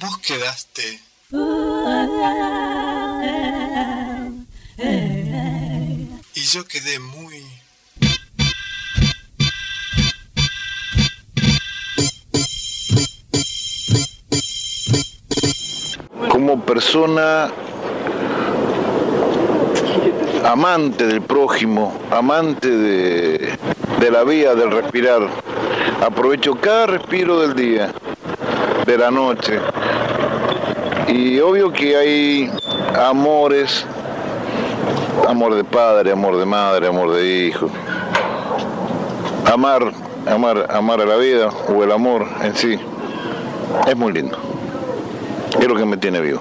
Vos 0.00 0.18
quedaste... 0.18 1.00
Y 6.34 6.42
yo 6.42 6.66
quedé 6.66 6.98
muy... 6.98 7.43
persona 16.74 17.52
amante 20.44 21.06
del 21.06 21.22
prójimo, 21.22 21.96
amante 22.10 22.68
de, 22.68 23.56
de 24.00 24.10
la 24.10 24.24
vía 24.24 24.56
del 24.56 24.72
respirar, 24.72 25.22
aprovecho 26.04 26.56
cada 26.56 26.86
respiro 26.86 27.38
del 27.42 27.54
día, 27.54 27.92
de 28.86 28.98
la 28.98 29.12
noche. 29.12 29.60
Y 31.06 31.38
obvio 31.38 31.72
que 31.72 31.96
hay 31.96 32.50
amores, 32.98 33.86
amor 35.28 35.54
de 35.54 35.62
padre, 35.62 36.10
amor 36.10 36.36
de 36.38 36.44
madre, 36.44 36.88
amor 36.88 37.12
de 37.12 37.46
hijo. 37.46 37.70
Amar, 39.46 39.92
amar, 40.26 40.66
amar 40.70 41.00
a 41.02 41.06
la 41.06 41.16
vida 41.18 41.50
o 41.68 41.84
el 41.84 41.92
amor 41.92 42.26
en 42.42 42.56
sí 42.56 42.80
es 43.86 43.96
muy 43.96 44.12
lindo. 44.12 44.36
Es 45.60 45.68
lo 45.68 45.76
que 45.76 45.84
me 45.84 45.96
tiene 45.96 46.20
vivo. 46.20 46.40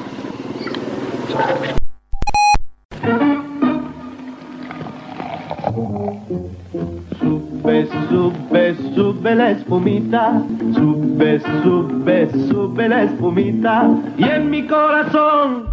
Sube, 7.19 7.87
sube, 8.09 8.75
sube 8.93 9.35
la 9.35 9.51
espumita, 9.51 10.43
sube, 10.73 11.41
sube, 11.63 12.29
sube 12.49 12.89
la 12.89 13.03
espumita, 13.03 13.89
y 14.17 14.23
en 14.23 14.49
mi 14.51 14.67
corazón 14.67 15.72